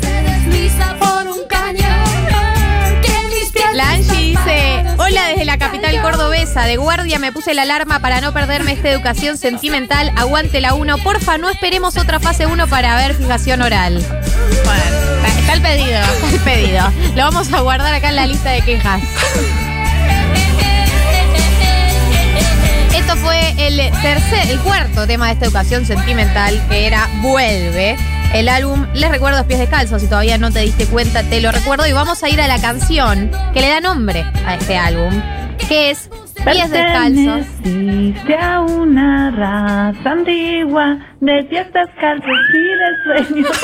Se 0.00 0.22
desliza 0.22 0.94
por 0.98 1.26
un 1.26 1.46
cañón 1.48 3.00
que 3.02 3.12
mis 3.28 3.50
pies 3.50 3.66
La 3.74 3.90
Angie 3.90 4.36
dice, 4.36 4.84
hola 4.98 5.26
desde 5.28 5.44
la 5.44 5.58
capital 5.58 6.00
cordobesa, 6.00 6.64
de 6.64 6.76
guardia 6.76 7.18
me 7.18 7.32
puse 7.32 7.54
la 7.54 7.62
alarma 7.62 7.98
para 7.98 8.20
no 8.20 8.32
perderme 8.32 8.72
esta 8.72 8.88
educación 8.90 9.36
sentimental, 9.36 10.12
aguante 10.16 10.60
la 10.60 10.74
1, 10.74 10.98
porfa 10.98 11.38
no 11.38 11.50
esperemos 11.50 11.96
otra 11.96 12.20
fase 12.20 12.46
1 12.46 12.68
para 12.68 12.94
ver 12.94 13.14
fijación 13.14 13.62
oral. 13.62 14.04
Bueno, 14.64 15.38
está 15.40 15.52
el 15.54 15.62
pedido. 15.62 15.98
Está 15.98 16.30
el 16.30 16.40
pedido, 16.40 16.92
lo 17.16 17.24
vamos 17.24 17.52
a 17.52 17.60
guardar 17.60 17.94
acá 17.94 18.10
en 18.10 18.16
la 18.16 18.26
lista 18.26 18.50
de 18.50 18.62
quejas. 18.62 19.02
Esto 23.10 23.24
fue 23.24 23.54
el 23.66 23.76
tercer, 24.02 24.50
el 24.50 24.60
cuarto 24.60 25.04
tema 25.04 25.26
de 25.26 25.32
esta 25.32 25.46
educación 25.46 25.84
sentimental, 25.84 26.64
que 26.68 26.86
era 26.86 27.08
Vuelve. 27.20 27.96
El 28.32 28.48
álbum, 28.48 28.86
les 28.94 29.10
recuerdo, 29.10 29.44
Pies 29.48 29.58
Descalzos, 29.58 30.00
si 30.00 30.06
todavía 30.06 30.38
no 30.38 30.52
te 30.52 30.60
diste 30.60 30.86
cuenta, 30.86 31.24
te 31.24 31.40
lo 31.40 31.50
recuerdo. 31.50 31.88
Y 31.88 31.92
vamos 31.92 32.22
a 32.22 32.28
ir 32.28 32.40
a 32.40 32.46
la 32.46 32.60
canción 32.60 33.32
que 33.52 33.62
le 33.62 33.68
da 33.68 33.80
nombre 33.80 34.24
a 34.46 34.54
este 34.54 34.76
álbum, 34.76 35.20
que 35.68 35.90
es 35.90 36.08
Pies 36.44 36.70
Descalzos. 36.70 37.46
A 38.40 38.60
una 38.60 39.30
raza 39.30 40.10
antigua 40.10 40.98
de 41.20 41.44
pies 41.44 41.66
descalzos 41.72 42.38
y 42.54 42.62
de 42.80 42.88
sueños. 43.04 43.58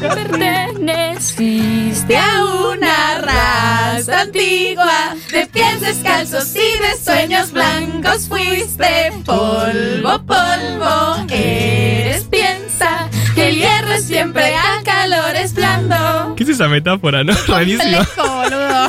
Perteneciste 0.14 2.16
a 2.16 2.44
una 2.70 3.18
raza 3.18 4.20
antigua 4.20 5.14
de 5.32 5.46
pies 5.46 5.80
descalzos 5.80 6.54
y 6.54 6.78
de 6.78 6.96
sueños 7.02 7.50
blancos 7.52 8.28
fuiste 8.28 9.10
polvo, 9.24 10.22
polvo. 10.24 11.26
Eres 11.30 12.22
piensa 12.24 13.08
que 13.34 13.48
el 13.48 13.56
hierro 13.56 13.98
siempre 13.98 14.54
al 14.54 14.84
calor 14.84 15.34
es 15.34 15.54
blando. 15.54 16.34
¿Qué 16.36 16.44
es 16.44 16.50
esa 16.50 16.68
metáfora, 16.68 17.24
no? 17.24 17.32
Complejo, 17.46 18.04
boludo. 18.16 18.88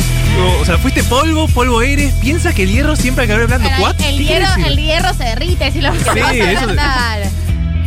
O 0.60 0.64
sea, 0.64 0.78
fuiste 0.78 1.02
polvo, 1.04 1.48
polvo 1.48 1.82
eres. 1.82 2.12
Piensa 2.14 2.52
que 2.52 2.64
el 2.64 2.70
hierro 2.70 2.96
siempre 2.96 3.24
al 3.24 3.28
calor 3.28 3.46
blando. 3.46 3.68
Bueno, 3.68 3.84
¿What? 3.84 4.00
el, 4.00 4.18
¿Qué 4.18 4.24
quiere 4.26 4.46
hierro, 4.46 4.66
el 4.66 4.76
hierro 4.76 5.14
se 5.14 5.24
derrite 5.24 5.72
si 5.72 5.80
lo 5.80 5.92
Sí, 5.94 6.00
eso-. 6.40 6.68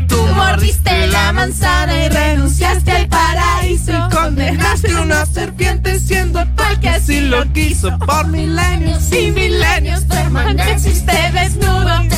Tú 0.08 0.28
mordiste 0.36 1.08
la 1.08 1.34
manzana 1.34 2.06
y 2.06 2.10
renunciaste 2.10 2.92
al 2.92 3.08
paraíso. 3.08 3.92
Y 3.92 4.16
condenaste 4.16 4.96
una 4.96 5.26
serpiente 5.26 6.00
siendo 6.00 6.46
tal 6.56 6.80
que 6.80 6.90
así 6.90 7.22
lo 7.22 7.52
quiso. 7.52 7.98
Por 8.00 8.28
milenios 8.28 9.12
y 9.12 9.32
milenios 9.32 10.02
permaneciste 10.02 11.32
desnudo. 11.32 12.13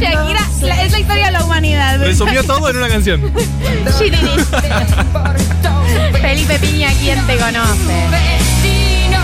Shakira 0.00 0.40
la- 0.62 0.82
es 0.82 0.92
la 0.92 0.98
historia 1.00 1.26
de 1.26 1.32
la 1.32 1.44
humanidad. 1.44 1.98
Resumió 2.00 2.42
todo 2.44 2.68
en 2.70 2.76
una 2.76 2.88
canción. 2.88 3.20
Felipe 6.20 6.58
Piña, 6.58 6.88
¿quién 7.00 7.26
te 7.26 7.36
conoce? 7.36 8.08
Vecino, 8.10 9.18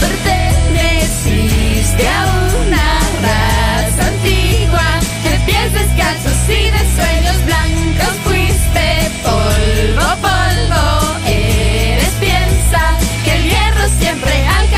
perteneciste 0.00 2.08
a 2.08 2.24
una 2.62 3.00
raza 3.22 4.06
antigua 4.08 4.88
de 5.24 5.30
pies 5.46 5.72
descalzos 5.72 6.38
y 6.48 6.70
de 6.70 6.82
sueños 6.96 7.36
blancos 7.46 8.14
fuiste 8.24 9.10
polvo, 9.22 10.06
polvo. 10.20 10.84
Eres 11.26 12.12
piensa 12.20 12.82
que 13.24 13.32
el 13.36 13.42
hierro 13.44 13.84
siempre 14.00 14.34
al 14.46 14.68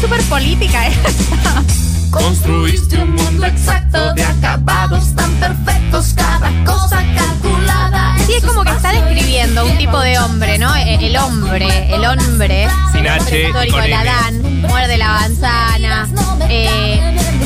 es 0.00 0.02
súper 0.02 0.22
política 0.24 0.86
esta. 0.88 1.62
Construiste 2.10 2.96
un 2.98 3.14
mundo 3.14 3.46
exacto 3.46 4.12
de 4.14 4.24
acabados 4.24 5.14
tan 5.14 5.30
perfectos, 5.34 6.12
cada 6.14 6.50
cosa 6.64 7.02
calculada. 7.14 8.16
Sí, 8.26 8.32
es 8.34 8.44
como 8.44 8.64
que 8.64 8.70
está 8.70 8.90
describiendo 8.92 9.64
un 9.64 9.78
tipo 9.78 9.98
de 10.00 10.18
hombre, 10.18 10.58
¿no? 10.58 10.74
E- 10.74 11.06
El 11.06 11.16
hombre, 11.16 11.94
el 11.94 12.04
hombre. 12.04 12.68
Sin 12.92 13.06
H 13.06 13.42
y 13.42 13.46
histórico, 13.46 13.76
con 13.76 13.84
el. 13.84 13.92
Adán, 13.92 14.60
muerde 14.62 14.96
la 14.98 15.08
manzana, 15.12 16.08
eh, 16.48 17.00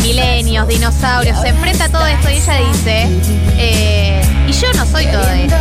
milenios, 0.05 0.69
dinosaurios, 0.69 1.41
se 1.41 1.49
enfrenta 1.49 1.85
a 1.85 1.89
todo 1.89 2.07
esto 2.07 2.31
y 2.31 2.35
ella 2.35 2.59
dice, 2.71 3.09
eh, 3.57 4.23
y 4.47 4.53
yo 4.53 4.71
no 4.75 4.85
soy 4.87 5.07
todo 5.07 5.29
esto. 5.31 5.57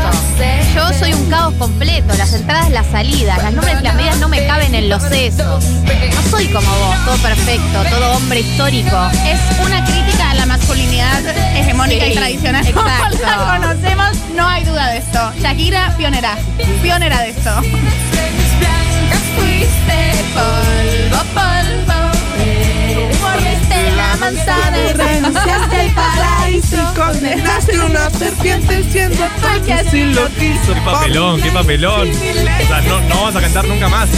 Yo 0.75 0.93
soy 0.99 1.13
un 1.13 1.29
caos 1.29 1.53
completo, 1.55 2.13
las 2.17 2.33
entradas, 2.33 2.69
las 2.71 2.85
salidas, 2.87 3.41
las 3.41 3.53
nombres 3.53 3.77
y 3.79 3.83
las 3.83 3.95
medidas 3.95 4.17
no 4.17 4.27
me 4.27 4.45
caben 4.45 4.75
en 4.75 4.89
los 4.89 5.01
sesos. 5.03 5.63
No 5.63 6.29
soy 6.29 6.47
como 6.47 6.67
vos, 6.67 6.95
todo 7.05 7.15
perfecto, 7.17 7.83
todo 7.89 8.17
hombre 8.17 8.41
histórico. 8.41 8.97
Es 9.25 9.39
una 9.65 9.83
crítica 9.85 10.31
a 10.31 10.35
la 10.35 10.45
masculinidad 10.45 11.25
hegemónica 11.55 12.05
Sí, 12.05 12.11
y 12.11 12.15
tradicional. 12.15 12.67
exacto. 12.67 13.17
Como 13.17 13.29
la 13.29 13.59
conocemos, 13.59 14.17
no 14.35 14.47
hay 14.47 14.65
duda 14.65 14.87
de 14.89 14.97
esto. 14.97 15.31
Shakira, 15.41 15.93
pionera. 15.95 16.37
Pionera 16.81 17.21
de 17.21 17.29
esto. 17.29 17.51
Fuiste 19.35 20.13
polvo, 20.33 21.23
polvo. 21.33 22.02
La 23.91 24.15
manzana 24.17 24.77
y 24.77 24.93
renunciaste 24.93 25.79
al 25.79 25.89
paraíso. 25.91 26.93
Condenaste 26.95 27.79
una 27.79 28.09
serpiente 28.09 28.83
siendo 28.91 29.25
tú 29.25 29.65
que 29.65 29.73
así 29.73 30.03
lo 30.05 30.27
quiso. 30.29 30.73
Qué 30.73 30.81
papelón, 30.81 31.41
qué 31.41 31.51
papelón. 31.51 32.09
O 32.09 32.67
sea, 32.67 32.81
no, 32.81 33.01
no 33.01 33.23
vas 33.23 33.35
a 33.35 33.41
cantar 33.41 33.67
nunca 33.67 33.89
más. 33.89 34.09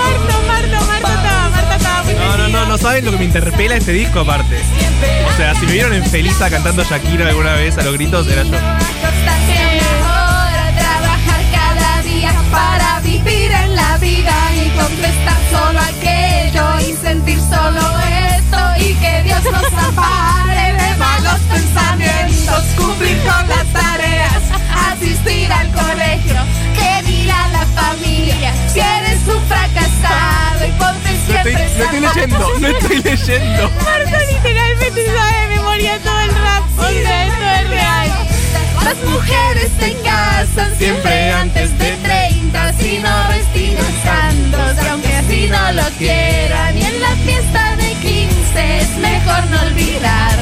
Marto, 0.00 0.32
Marto, 0.46 0.86
Marto 0.86 1.08
estaba, 1.08 1.48
Marto 1.50 1.74
estaba 1.76 2.02
muy 2.02 2.14
No, 2.14 2.36
no, 2.38 2.48
no, 2.48 2.66
no 2.66 2.78
saben 2.78 3.04
lo 3.04 3.10
que 3.10 3.18
me 3.18 3.24
interpela 3.24 3.76
este 3.76 3.92
disco 3.92 4.20
aparte. 4.20 4.56
O 5.32 5.36
sea, 5.36 5.54
si 5.54 5.66
me 5.66 5.72
vieron 5.72 5.92
en 5.92 6.04
Felisa 6.04 6.48
cantando 6.50 6.84
Shakira 6.84 7.28
alguna 7.28 7.54
vez 7.54 7.76
a 7.78 7.82
los 7.82 7.94
gritos, 7.94 8.26
era 8.28 8.42
yo. 8.44 8.56
Para 12.50 12.99
y 14.80 14.82
contestar 14.82 15.38
solo 15.50 15.80
aquello 15.80 16.80
y 16.80 16.96
sentir 16.96 17.38
solo 17.40 17.80
esto 18.36 18.58
y 18.78 18.94
que 18.94 19.22
Dios 19.24 19.42
nos 19.44 19.72
ampare 19.72 20.72
de 20.72 20.96
malos 20.96 21.40
pensamientos, 21.50 22.64
cumplir 22.76 23.18
con 23.18 23.48
las 23.48 23.66
tareas, 23.72 24.42
asistir 24.92 25.52
al 25.52 25.70
colegio, 25.72 26.40
que 26.74 27.06
dirá 27.06 27.48
la 27.48 27.66
familia 27.80 28.52
si 28.72 28.80
eres 28.80 29.20
un 29.26 29.42
fracasado 29.46 30.66
y 30.66 30.72
ponte 30.72 31.10
No 31.10 31.38
estoy, 31.38 31.54
siempre 31.54 32.00
no 32.00 32.10
estoy 32.10 32.28
zapatos 32.28 32.60
leyendo, 32.60 32.60
no 32.60 32.68
estoy 32.68 33.02
leyendo. 33.02 33.70
Marto 33.84 34.18
literalmente 34.32 35.06
sabe 35.06 35.40
de 35.40 35.56
memoria 35.56 35.98
todo 35.98 36.20
el 36.20 36.30
rap. 36.30 36.64
Esto 36.78 36.88
es 36.88 37.70
real. 37.70 38.29
Las 38.84 38.96
mujeres 39.04 39.70
se 39.78 39.94
casan 40.02 40.74
siempre 40.76 41.30
antes 41.32 41.76
de 41.78 41.90
30 42.02 42.72
Si 42.74 42.98
no 42.98 43.28
restiran 43.28 43.92
santos, 44.02 44.86
aunque 44.90 45.14
así 45.14 45.48
no 45.48 45.72
lo 45.72 45.88
quieran 45.98 46.76
Y 46.76 46.82
en 46.82 47.00
la 47.00 47.14
fiesta 47.16 47.76
de 47.76 47.92
15 47.94 48.78
es 48.80 48.96
mejor 48.98 49.46
no 49.50 49.60
olvidar 49.62 50.38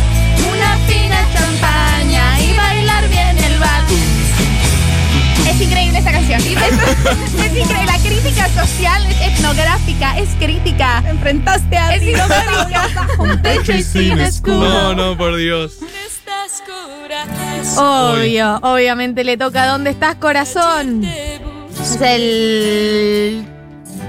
Una 0.51 0.77
fina 0.87 1.27
champaña 1.35 2.41
y 2.41 2.53
bailar 2.57 3.09
bien 3.09 3.39
el 3.39 3.59
vals 3.59 3.93
Es 5.49 5.61
increíble 5.61 5.99
esta 5.99 6.13
canción. 6.13 6.41
Es, 6.41 6.47
es 7.45 7.57
increíble. 7.57 7.87
La 7.87 7.99
crítica 7.99 8.49
social 8.65 9.05
es 9.07 9.21
etnográfica, 9.39 10.19
es 10.19 10.29
crítica. 10.39 11.03
Enfrentaste 11.07 11.77
a 11.77 11.95
Es 11.95 12.01
ti, 12.01 12.11
histórica. 12.11 12.89
Un 13.19 13.43
techo 13.43 13.73
y 13.73 13.83
sin 13.83 14.19
escudo 14.21 14.69
No, 14.69 14.95
no, 14.95 15.17
por 15.17 15.37
Dios. 15.37 15.73
Obvio, 17.77 18.59
obviamente 18.63 19.25
le 19.25 19.37
toca 19.37 19.67
¿Dónde 19.67 19.91
estás, 19.91 20.17
corazón? 20.17 21.05
Es 21.05 22.01
el 22.01 23.47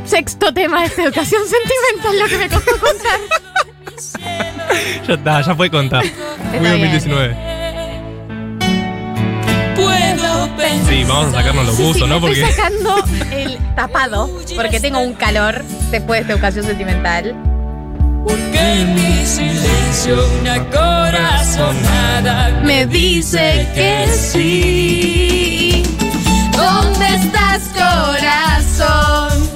sexto 0.05 0.53
tema 0.53 0.81
de 0.81 0.87
esta 0.87 1.03
educación 1.03 1.41
sentimental, 1.47 2.19
lo 2.19 2.27
que 2.27 2.37
me 2.37 2.49
costó 2.49 2.71
contar. 2.79 3.19
Ya 5.07 5.13
está, 5.13 5.41
ya 5.41 5.55
fue 5.55 5.69
contar. 5.69 6.03
Muy 6.51 6.59
bien. 6.59 6.71
2019. 6.71 7.49
Sí, 10.87 11.03
vamos 11.03 11.33
a 11.33 11.37
sacarnos 11.37 11.65
los 11.67 11.75
Sí, 11.75 11.83
sí, 11.83 11.87
buzos, 11.87 12.07
me 12.09 12.15
¿no? 12.15 12.21
Porque. 12.21 12.41
Estoy 12.41 12.55
sacando 12.55 12.95
el 13.31 13.57
tapado 13.75 14.29
porque 14.55 14.79
tengo 14.79 14.99
un 14.99 15.13
calor 15.13 15.63
después 15.91 16.19
de 16.19 16.21
esta 16.21 16.33
educación 16.33 16.65
sentimental. 16.65 17.35
Porque 18.29 18.85
mi 18.95 19.25
silencio 19.25 20.15
una 20.41 20.57
corazonada 20.69 22.61
Me 22.63 22.85
dice 22.85 23.67
que 23.73 24.07
sí 24.31 25.83
¿Dónde 26.55 27.07
estás, 27.15 27.61
corazón? 27.73 29.49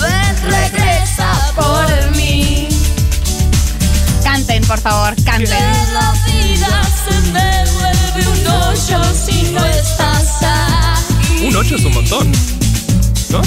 Ven, 0.00 0.36
regresa 0.50 1.30
por 1.54 2.16
mí 2.16 2.68
Canten, 4.24 4.62
por 4.64 4.80
favor, 4.80 5.14
Que 5.14 5.22
canten. 5.24 5.48
la 5.94 6.12
vida 6.26 6.82
se 7.04 7.14
me 7.32 7.64
vuelve 7.78 8.22
un 8.28 8.46
hoyo 8.46 9.00
si 9.14 9.42
no 9.52 9.64
estás 9.66 10.28
aquí. 10.42 11.46
Un 11.46 11.56
8 11.56 11.76
es 11.76 11.84
un 11.84 11.94
montón. 11.94 12.32
¿No? 13.30 13.40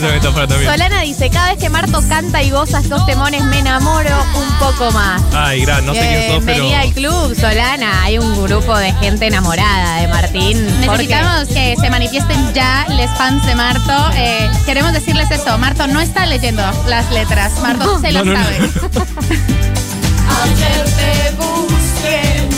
También. 0.00 0.70
Solana 0.70 1.00
dice, 1.02 1.28
cada 1.30 1.50
vez 1.50 1.58
que 1.58 1.68
Marto 1.68 2.00
canta 2.08 2.40
y 2.42 2.50
goza 2.50 2.78
estos 2.80 3.04
temones 3.06 3.42
me 3.44 3.58
enamoro 3.58 4.10
un 4.36 4.58
poco 4.58 4.90
más. 4.92 5.20
Ay, 5.34 5.62
gran, 5.62 5.84
no 5.86 5.92
sé 5.92 6.00
quién 6.00 6.32
sos, 6.34 6.44
pero. 6.44 6.62
Bienvenida 6.64 6.80
al 6.80 6.92
club, 6.92 7.34
Solana. 7.38 8.02
Hay 8.04 8.18
un 8.18 8.44
grupo 8.44 8.76
de 8.78 8.92
gente 8.94 9.26
enamorada 9.26 9.96
de 10.00 10.08
Martín. 10.08 10.64
Necesitamos 10.80 11.48
que 11.48 11.74
se 11.80 11.90
manifiesten 11.90 12.54
ya 12.54 12.86
les 12.90 13.10
fans 13.18 13.44
de 13.46 13.54
Marto. 13.56 14.10
Eh, 14.14 14.48
queremos 14.66 14.92
decirles 14.92 15.28
eso. 15.32 15.58
Marto 15.58 15.86
no 15.88 16.00
está 16.00 16.26
leyendo 16.26 16.62
las 16.86 17.10
letras. 17.10 17.58
Marto 17.60 17.98
se 18.00 18.12
No, 18.12 18.24
las 18.24 18.24
no, 18.24 18.32
no. 18.34 18.44
sabe. 18.44 18.56
Ayer 20.44 20.84
te 20.84 21.34
busqué 21.36 22.48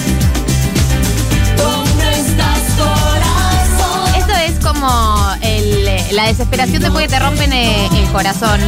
¿Dónde 1.57 2.11
estás, 2.11 2.61
corazón? 2.77 4.15
Esto 4.17 4.33
es 4.35 4.65
como 4.65 5.20
la 6.13 6.27
desesperación 6.27 6.83
después 6.83 7.07
que 7.07 7.13
te 7.15 7.19
rompen 7.19 7.53
eh, 7.53 7.89
el 7.97 8.09
corazón. 8.11 8.61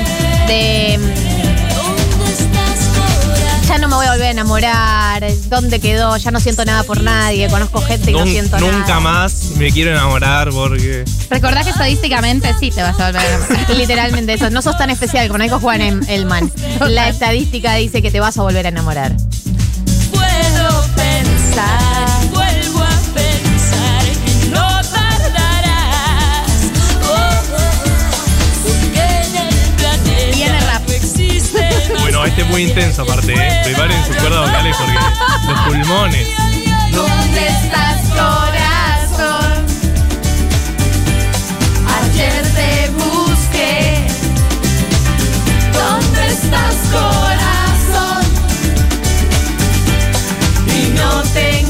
De 0.47 0.99
¿Dónde 0.99 2.25
estás, 2.31 2.89
corazón? 2.95 3.61
mm, 3.63 3.67
ya 3.69 3.79
no 3.79 3.89
me 3.89 3.95
voy 3.97 4.07
a 4.07 4.11
volver 4.13 4.27
a 4.29 4.31
enamorar. 4.31 5.25
¿Dónde 5.49 5.81
quedó? 5.81 6.17
Ya 6.17 6.31
no 6.31 6.41
siento 6.41 6.65
nada 6.65 6.83
por 6.85 7.03
nadie. 7.03 7.49
Conozco 7.49 7.81
gente 7.83 8.11
y 8.11 8.15
no 8.15 8.21
Nun- 8.25 8.31
siento 8.33 8.59
nada. 8.61 8.73
nunca 8.73 9.01
más 9.01 9.53
me 9.57 9.71
quiero 9.71 9.91
enamorar 9.93 10.51
porque. 10.51 11.05
Recordá 11.31 11.63
que 11.65 11.71
estadísticamente 11.71 12.55
sí 12.61 12.71
te 12.71 12.83
vas 12.83 12.99
a 13.01 13.07
volver 13.11 13.23
a 13.23 13.35
enamorar. 13.37 13.71
Literalmente 13.77 14.33
eso. 14.35 14.51
No 14.51 14.63
sos 14.63 14.77
tan 14.77 14.91
especial 14.91 15.29
como 15.29 15.43
dijo 15.43 15.61
Juan 15.61 15.81
Em- 15.81 16.01
Elman. 16.09 16.51
La 16.89 17.09
estadística 17.09 17.75
dice 17.75 18.03
que 18.03 18.11
te 18.11 18.21
vas 18.21 18.37
a 18.39 18.43
volver 18.43 18.67
a 18.67 18.69
enamorar. 18.71 19.13
Puedo 20.11 20.87
pensar, 20.95 22.09
más 32.33 32.41
Bueno, 32.41 32.41
este 32.41 32.43
es 32.43 32.49
muy 32.49 32.63
intenso 32.63 33.03
aparte, 33.03 33.35
¿eh? 33.35 33.61
Preparen 33.65 34.07
sus 34.07 34.17
cuerdas 34.17 34.41
vocales 34.47 34.77
porque 34.77 34.95
los 35.49 35.61
pulmones. 35.61 36.29
¿Dónde 36.93 37.47
estás, 37.49 38.01
corazón? 38.09 39.67
Ayer 41.89 42.43
te 42.55 42.91
busqué. 42.91 44.07
¿Dónde 45.73 46.29
estás, 46.29 46.75
corazón? 46.91 48.25
Y 50.69 50.89
no 50.91 51.23
te 51.35 51.62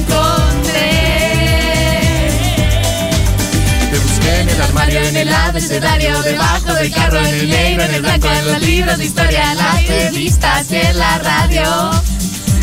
en 4.27 4.49
el 4.49 4.63
Armario 4.63 5.01
en 5.01 5.17
el 5.17 5.33
abecedario, 5.33 6.23
debajo 6.23 6.75
del 6.75 6.93
carro, 6.93 7.19
en 7.19 7.35
el 7.35 7.51
negro, 7.51 7.83
en 7.85 7.95
el 7.95 8.03
blanco, 8.03 8.29
en 8.29 8.53
los 8.53 8.63
libros 8.63 8.99
de 8.99 9.05
historia, 9.05 9.53
en 9.53 9.59
las 9.59 9.87
revistas 9.87 10.71
y 10.71 10.77
en 10.77 10.99
la 10.99 11.19
radio. 11.19 11.91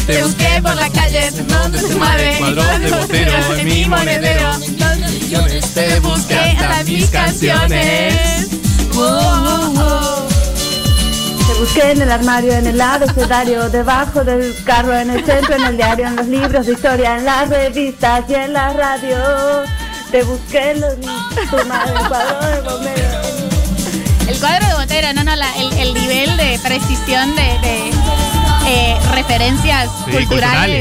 Te 0.06 0.24
busqué 0.24 0.62
por 0.62 0.76
la 0.76 0.90
calle, 0.90 1.32
donde 1.48 1.80
tu 1.80 2.00
madre, 2.00 2.36
Cuadrón 2.40 2.82
de 2.82 2.90
botero 2.90 3.56
en 3.56 3.66
mi 3.66 3.86
monedero. 3.86 4.52
te 5.74 6.00
busqué 6.00 6.36
hasta 6.36 6.84
mis 6.84 7.10
canciones. 7.10 8.48
Oh, 8.96 9.00
oh, 9.00 9.74
oh. 9.78 10.28
Te 11.48 11.60
busqué 11.60 11.92
en 11.92 12.02
el 12.02 12.12
armario, 12.12 12.54
en 12.54 12.68
el 12.68 12.82
abecedario, 12.82 13.70
debajo 13.72 14.24
del 14.24 14.56
carro, 14.64 14.96
en 14.96 15.12
el 15.12 15.26
centro, 15.26 15.56
en 15.56 15.64
el 15.64 15.78
diario, 15.78 16.08
en 16.08 16.16
los 16.16 16.28
libros 16.28 16.66
de 16.66 16.74
historia, 16.74 17.18
en 17.18 17.26
las 17.26 17.50
revistas 17.50 18.24
y 18.30 18.34
en 18.34 18.54
la 18.54 18.74
radio. 18.74 19.89
Te 20.12 20.24
busqué 20.24 20.72
en 20.72 20.82
los 20.82 20.96
tu 21.00 21.66
madre, 21.68 21.94
cuadro 22.08 22.48
de 22.48 22.62
bombero. 22.62 23.20
Claro, 24.40 24.66
no, 25.14 25.24
no, 25.24 25.36
la- 25.36 25.56
el, 25.58 25.72
el 25.74 25.94
nivel 25.94 26.36
de 26.38 26.60
precisión 26.64 27.36
de, 27.36 27.42
de, 27.42 27.90
eh, 28.68 28.98
referencias 29.14 29.90
Sí, 30.06 30.12
culturales, 30.12 30.28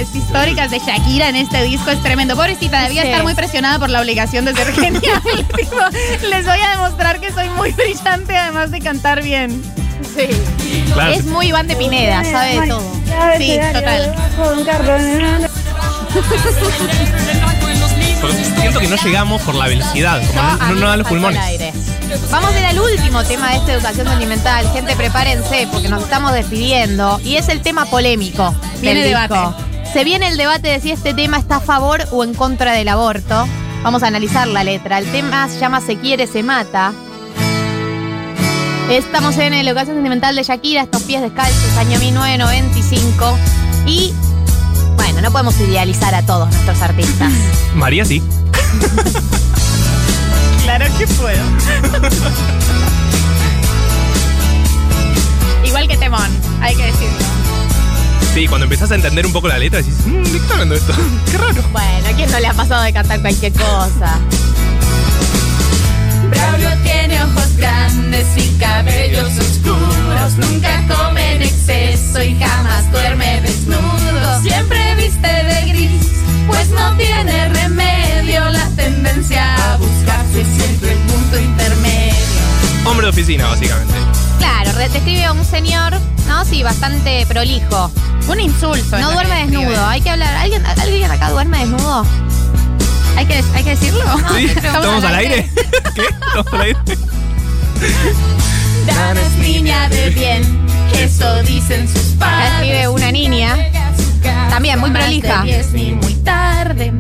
culturales. 0.09 0.15
históricas 0.15 0.71
de 0.71 0.79
Shakira 0.79 1.29
en 1.29 1.37
este 1.37 1.63
disco 1.65 1.91
es 1.91 2.03
tremendo. 2.03 2.37
Pobrecita, 2.37 2.83
debía 2.83 3.03
Sí. 3.03 3.09
estar 3.09 3.23
muy 3.23 3.35
presionada 3.35 3.79
por 3.79 3.91
la 3.91 4.01
obligación 4.01 4.45
de 4.45 4.55
ser 4.55 4.73
genial. 4.75 5.23
Tipo, 5.57 5.77
les 6.29 6.47
voy 6.47 6.61
a 6.61 6.71
demostrar 6.71 7.21
que 7.21 7.33
soy 7.33 7.49
muy 7.51 7.73
brillante 7.73 8.37
además 8.37 8.71
de 8.71 8.81
cantar 8.81 9.23
bien. 9.23 9.63
Sí. 10.17 10.29
Claro, 10.93 11.13
Es 11.13 11.25
muy 11.25 11.49
Iván 11.49 11.67
de 11.69 11.77
Pineda, 11.77 12.23
sabe 12.25 12.61
de 12.61 12.67
todo. 12.69 12.83
Sí, 13.39 13.59
total. 13.73 14.15
porque 18.21 18.45
siento 18.45 18.81
que 18.81 18.89
no 18.89 18.97
llegamos 18.97 19.43
por 19.43 19.55
la 19.55 19.67
velocidad, 19.67 20.21
como 20.27 20.43
no, 20.43 20.57
no, 20.57 20.75
no 20.75 20.89
dan 20.89 20.99
los 20.99 21.09
pulmones. 21.09 21.41
Vamos 22.31 22.53
a 22.53 22.59
ir 22.59 22.65
al 22.65 22.81
último 22.81 23.23
tema 23.25 23.51
de 23.51 23.57
esta 23.57 23.73
educación 23.75 24.09
sentimental. 24.09 24.71
Gente, 24.73 24.97
prepárense 24.97 25.69
porque 25.71 25.89
nos 25.89 26.03
estamos 26.03 26.33
despidiendo. 26.33 27.21
Y 27.23 27.37
es 27.37 27.49
el 27.49 27.61
tema 27.61 27.85
polémico. 27.87 28.55
Viene 28.81 29.01
del 29.01 29.11
debate. 29.11 29.35
disco. 29.35 29.55
Se 29.93 30.05
viene 30.05 30.29
el 30.29 30.37
debate 30.37 30.69
de 30.69 30.81
si 30.81 30.91
este 30.91 31.15
tema 31.15 31.39
está 31.39 31.57
a 31.57 31.61
favor 31.61 32.05
o 32.11 32.25
en 32.25 32.35
contra 32.35 32.73
del 32.73 32.89
aborto. 32.89 33.47
Vamos 33.83 34.03
a 34.03 34.09
analizar 34.09 34.47
la 34.49 34.65
letra. 34.65 34.99
El 34.99 35.11
tema 35.13 35.49
se 35.49 35.59
llama 35.59 35.81
Se 35.81 35.97
quiere, 35.97 36.27
se 36.27 36.43
mata. 36.43 36.93
Estamos 38.91 39.37
en 39.37 39.53
la 39.53 39.61
educación 39.61 39.97
sentimental 39.97 40.35
de 40.35 40.43
Shakira, 40.43 40.83
estos 40.83 41.03
pies 41.03 41.21
descalzos, 41.21 41.77
año 41.77 41.99
1995. 41.99 43.39
Y 43.87 44.15
bueno, 44.99 45.23
no 45.23 45.31
podemos 45.31 45.59
idealizar 45.61 46.15
a 46.15 46.27
todos 46.27 46.51
nuestros 46.51 46.83
artistas. 46.83 47.33
María 47.75 48.05
sí. 48.05 48.23
Claro 50.65 50.85
que 50.99 51.07
puedo. 51.07 51.43
Igual 55.65 55.89
que 55.89 55.97
Temón, 55.97 56.29
hay 56.61 56.77
que 56.77 56.83
decirlo. 56.85 57.17
Sí, 58.35 58.47
cuando 58.47 58.65
empezás 58.65 58.91
a 58.91 58.97
entender 58.97 59.25
un 59.25 59.33
poco 59.33 59.49
la 59.49 59.57
letra 59.57 59.79
decís, 59.79 59.95
mmm, 60.05 60.23
¿de 60.23 60.31
qué 60.31 60.37
está 60.37 60.53
hablando 60.53 60.75
esto? 60.75 60.93
Qué 61.31 61.39
raro. 61.39 61.63
Bueno, 61.73 62.09
¿a 62.09 62.13
quién 62.13 62.31
no 62.31 62.39
le 62.39 62.47
ha 62.49 62.53
pasado 62.53 62.83
de 62.83 62.93
cantar 62.93 63.23
cualquier 63.23 63.55
cosa? 63.55 64.19
Braulio 66.29 66.69
tiene 66.83 67.23
ojos 67.25 67.57
grandes 67.57 68.27
y 68.37 68.51
cabellos 68.59 69.31
oscuros. 69.39 70.35
Nunca 70.37 70.85
come 70.87 71.37
en 71.37 71.43
exceso 71.43 72.23
y 72.23 72.39
jamás 72.39 72.93
duerme 72.93 73.41
desnudo. 73.41 74.43
Siempre 74.43 74.88
viste 75.09 75.27
de 75.27 75.73
gris, 75.73 76.03
pues 76.47 76.69
no 76.69 76.95
tiene 76.97 77.49
remedio. 77.49 78.45
La 78.51 78.69
tendencia 78.77 79.55
a 79.73 79.77
buscarse 79.79 80.45
siempre 80.45 80.93
el 80.93 80.99
punto 80.99 81.39
intermedio. 81.39 82.15
Hombre 82.85 83.07
de 83.07 83.11
oficina, 83.11 83.47
básicamente. 83.47 83.95
Claro, 84.39 84.73
describe 84.79 85.25
a 85.25 85.33
un 85.33 85.45
señor, 85.45 85.95
¿no? 86.27 86.45
Sí, 86.45 86.63
bastante 86.63 87.25
prolijo. 87.27 87.91
Un 88.29 88.41
insulto. 88.41 88.99
No 88.99 89.13
duerme 89.13 89.47
desnudo. 89.47 89.87
Hay 89.87 90.03
que 90.03 90.11
hablar. 90.11 90.35
¿Alguien, 90.37 90.65
¿Alguien 90.67 91.11
acá 91.11 91.31
duerme 91.31 91.61
desnudo? 91.61 92.05
¿Hay 93.17 93.27
que, 93.27 93.43
hay 93.55 93.65
que 93.65 93.71
decirlo? 93.71 94.05
¿Sí? 94.37 94.45
¿Estamos 94.45 95.05
al 95.05 95.15
aire? 95.15 95.51
¿Qué? 95.95 96.03
¿Estamos 96.03 96.53
al 96.53 96.61
aire? 96.61 96.79
Dana 98.87 99.21
es 99.21 99.33
niña 99.37 99.89
de 99.89 100.11
bien, 100.11 100.68
eso 100.95 101.43
dicen 101.43 101.89
sus 101.89 102.17
padres. 102.19 102.53
escribe 102.53 102.89
una 102.89 103.13
niña. 103.13 103.57
También 104.51 104.79
muy 104.81 104.91
prolija. 104.91 105.45
ni 105.73 105.93
muy 105.93 106.15
tarde. 106.15 106.93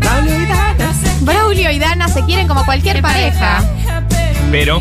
Braulio 1.20 1.70
y 1.70 1.78
Dana 1.78 2.08
se 2.08 2.24
quieren 2.24 2.46
como 2.48 2.64
cualquier 2.64 3.02
pareja. 3.02 3.62
Pero 4.50 4.80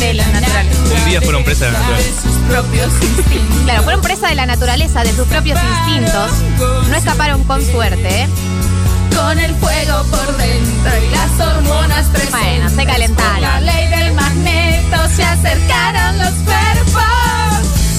de 0.00 0.14
la 0.14 0.26
naturaleza. 0.28 0.94
un 0.96 1.04
día 1.04 1.20
fueron 1.20 1.44
presas 1.44 1.68
de 1.68 1.72
la 1.72 1.80
naturaleza. 1.80 2.22
sus 2.22 2.36
propios 2.48 2.92
instintos. 3.02 3.62
Claro, 3.64 3.82
fueron 3.82 4.02
presa 4.02 4.28
de 4.28 4.34
la 4.34 4.46
naturaleza, 4.46 5.02
de 5.02 5.12
sus 5.12 5.26
propios 5.26 5.58
instintos. 5.62 6.32
No 6.88 6.96
escaparon 6.96 7.44
con 7.44 7.64
suerte. 7.64 8.22
¿eh? 8.22 8.28
Con 9.14 9.38
el 9.38 9.54
fuego 9.56 10.04
por 10.10 10.36
dentro 10.36 10.92
y 11.04 11.10
las 11.10 11.48
hormonas 11.48 12.06
presentes. 12.06 12.40
Bueno, 12.40 12.70
se 12.70 12.86
calentaron. 12.86 13.34
Por 13.34 13.42
la 13.42 13.60
ley 13.60 13.88
del 13.88 14.14
magneto 14.14 14.96
se 15.14 15.24
acercaron 15.24 16.18
los 16.18 16.32
cuerpos. 16.44 17.19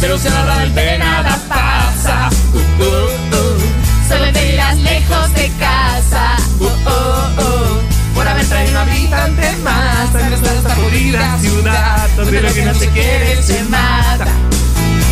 Pero 0.02 0.18
si 0.18 0.28
a 0.28 0.44
la 0.44 0.58
del 0.58 0.74
De 0.74 0.98
nada 0.98 1.40
pasa. 1.48 2.30
Uh, 2.54 2.58
uh, 2.58 3.36
uh. 3.36 4.10
Solo 4.10 4.32
te 4.34 4.54
irás 4.54 4.78
lejos 4.80 5.34
de 5.36 5.52
casa. 5.60 6.36
Oh, 6.60 6.66
oh, 6.88 7.30
oh. 7.38 8.16
Por 8.16 8.28
haber 8.28 8.46
traído 8.48 8.72
un 8.72 8.78
habitante 8.78 9.56
más 9.58 10.14
a 10.16 10.30
nuestra 10.30 10.54
desaforida 10.54 11.38
ciudad. 11.40 12.10
Donde 12.18 12.42
lo 12.42 12.52
que 12.52 12.66
no 12.66 12.74
se 12.74 12.90
quiere 12.90 13.42
se 13.44 13.64
mata. 13.66 14.26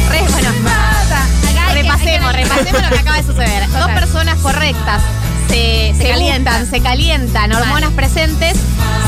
Re, 0.10 0.22
bueno, 0.28 0.50
Mata. 0.64 1.26
repasemos, 1.72 2.34
repasemos 2.34 2.82
lo 2.82 2.90
que 2.90 2.98
acaba 2.98 3.18
de 3.18 3.24
suceder. 3.24 3.70
Dos 3.70 3.92
personas 3.92 4.40
correctas 4.40 5.04
se, 5.50 5.94
se, 5.96 6.10
calientan. 6.10 6.62
gustan, 6.62 6.70
se 6.72 6.82
calientan, 6.82 7.54
hormonas 7.54 7.92
presentes, 7.94 8.58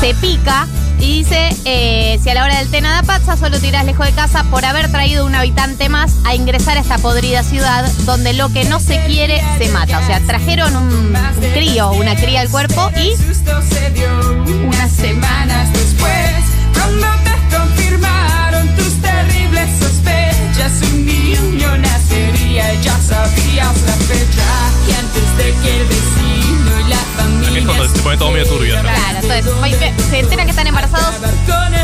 se 0.00 0.14
pica 0.14 0.66
y 1.02 1.18
dice, 1.18 1.48
eh, 1.64 2.20
si 2.22 2.30
a 2.30 2.34
la 2.34 2.44
hora 2.44 2.58
del 2.58 2.70
té 2.70 2.80
nada 2.80 3.02
pasa, 3.02 3.36
solo 3.36 3.58
te 3.58 3.66
irás 3.66 3.84
lejos 3.84 4.06
de 4.06 4.12
casa 4.12 4.44
por 4.44 4.64
haber 4.64 4.90
traído 4.90 5.26
un 5.26 5.34
habitante 5.34 5.88
más 5.88 6.14
a 6.24 6.36
ingresar 6.36 6.76
a 6.76 6.80
esta 6.80 6.96
podrida 6.98 7.42
ciudad 7.42 7.84
donde 8.04 8.32
lo 8.34 8.52
que 8.52 8.64
no 8.64 8.78
se 8.78 9.04
quiere 9.06 9.42
se 9.58 9.68
mata. 9.70 9.98
O 9.98 10.06
sea, 10.06 10.20
trajeron 10.20 10.76
un, 10.76 11.16
un 11.16 11.52
crío, 11.52 11.90
una 11.90 12.14
cría 12.14 12.40
al 12.40 12.48
cuerpo 12.50 12.88
y 12.96 13.14
unas 14.64 14.92
semanas 14.92 15.72
después. 15.72 16.30
Cuando 16.72 17.06
te 17.24 17.56
confirmaron 17.56 18.68
tus 18.76 19.02
terribles 19.02 19.68
sospechas, 19.80 20.82
un 20.92 21.04
niño 21.04 21.78
nacería. 21.78 22.74
Ya 22.80 22.96
sabías 22.98 23.82
la 23.86 23.92
fecha. 23.92 24.46
Y 24.88 24.92
antes 24.92 25.36
de 25.36 25.52
que 25.62 25.80
el 25.80 25.86
vecino 25.88 26.61
la 26.88 26.96
Aquí 26.96 27.58
es 27.58 27.64
familia. 27.64 27.66
cuando 27.66 27.88
se 27.88 28.02
pone 28.02 28.16
todo 28.16 28.30
medio 28.30 28.46
turbio. 28.46 28.78
atrás. 28.78 28.98
claro, 28.98 29.18
entonces 29.22 30.08
se 30.10 30.18
enteran 30.20 30.46
que 30.46 30.50
están 30.50 30.66
embarazados 30.66 31.14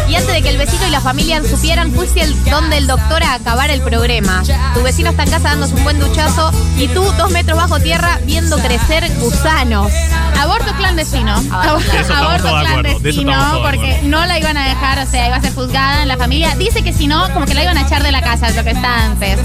Y 0.08 0.14
antes 0.14 0.32
de 0.32 0.42
que 0.42 0.48
el 0.48 0.58
vecino 0.58 0.86
y 0.86 0.90
la 0.90 1.00
familia 1.00 1.42
supieran, 1.42 1.92
fuiste 1.92 2.22
el 2.22 2.44
donde 2.44 2.78
el 2.78 2.86
doctor 2.86 3.22
a 3.22 3.34
acabar 3.34 3.70
el 3.70 3.80
programa. 3.80 4.42
Tu 4.74 4.82
vecino 4.82 5.10
está 5.10 5.24
en 5.24 5.30
casa 5.30 5.50
dándose 5.50 5.74
un 5.74 5.84
buen 5.84 5.98
duchazo 5.98 6.52
y 6.78 6.88
tú, 6.88 7.02
dos 7.18 7.30
metros 7.30 7.58
bajo 7.58 7.78
tierra, 7.80 8.18
viendo 8.24 8.56
crecer 8.58 9.10
gusanos. 9.20 9.92
Aborto 10.38 10.72
clandestino. 10.76 11.34
Aborto 11.50 11.90
De 11.90 11.98
eso 11.98 12.12
estamos 12.12 12.26
Aborto 12.26 12.48
todos 12.48 12.60
de 12.60 12.66
acuerdo, 12.68 12.82
de 13.00 13.10
eso 13.10 13.22
clandestino, 13.22 13.54
de 13.54 13.60
porque 13.62 14.00
no 14.04 14.24
la 14.26 14.38
iban 14.38 14.56
a 14.56 14.68
dejar, 14.68 14.98
o 15.00 15.06
sea, 15.06 15.26
iba 15.26 15.36
a 15.36 15.40
ser 15.40 15.54
juzgada 15.54 16.02
en 16.02 16.08
la 16.08 16.16
familia. 16.16 16.54
Dice 16.56 16.82
que 16.82 16.92
si 16.92 17.06
no, 17.06 17.32
como 17.32 17.46
que 17.46 17.54
la 17.54 17.62
iban 17.64 17.76
a 17.76 17.82
echar 17.82 18.02
de 18.02 18.12
la 18.12 18.22
casa, 18.22 18.48
es 18.48 18.56
lo 18.56 18.64
que 18.64 18.70
está 18.70 19.04
antes. 19.04 19.38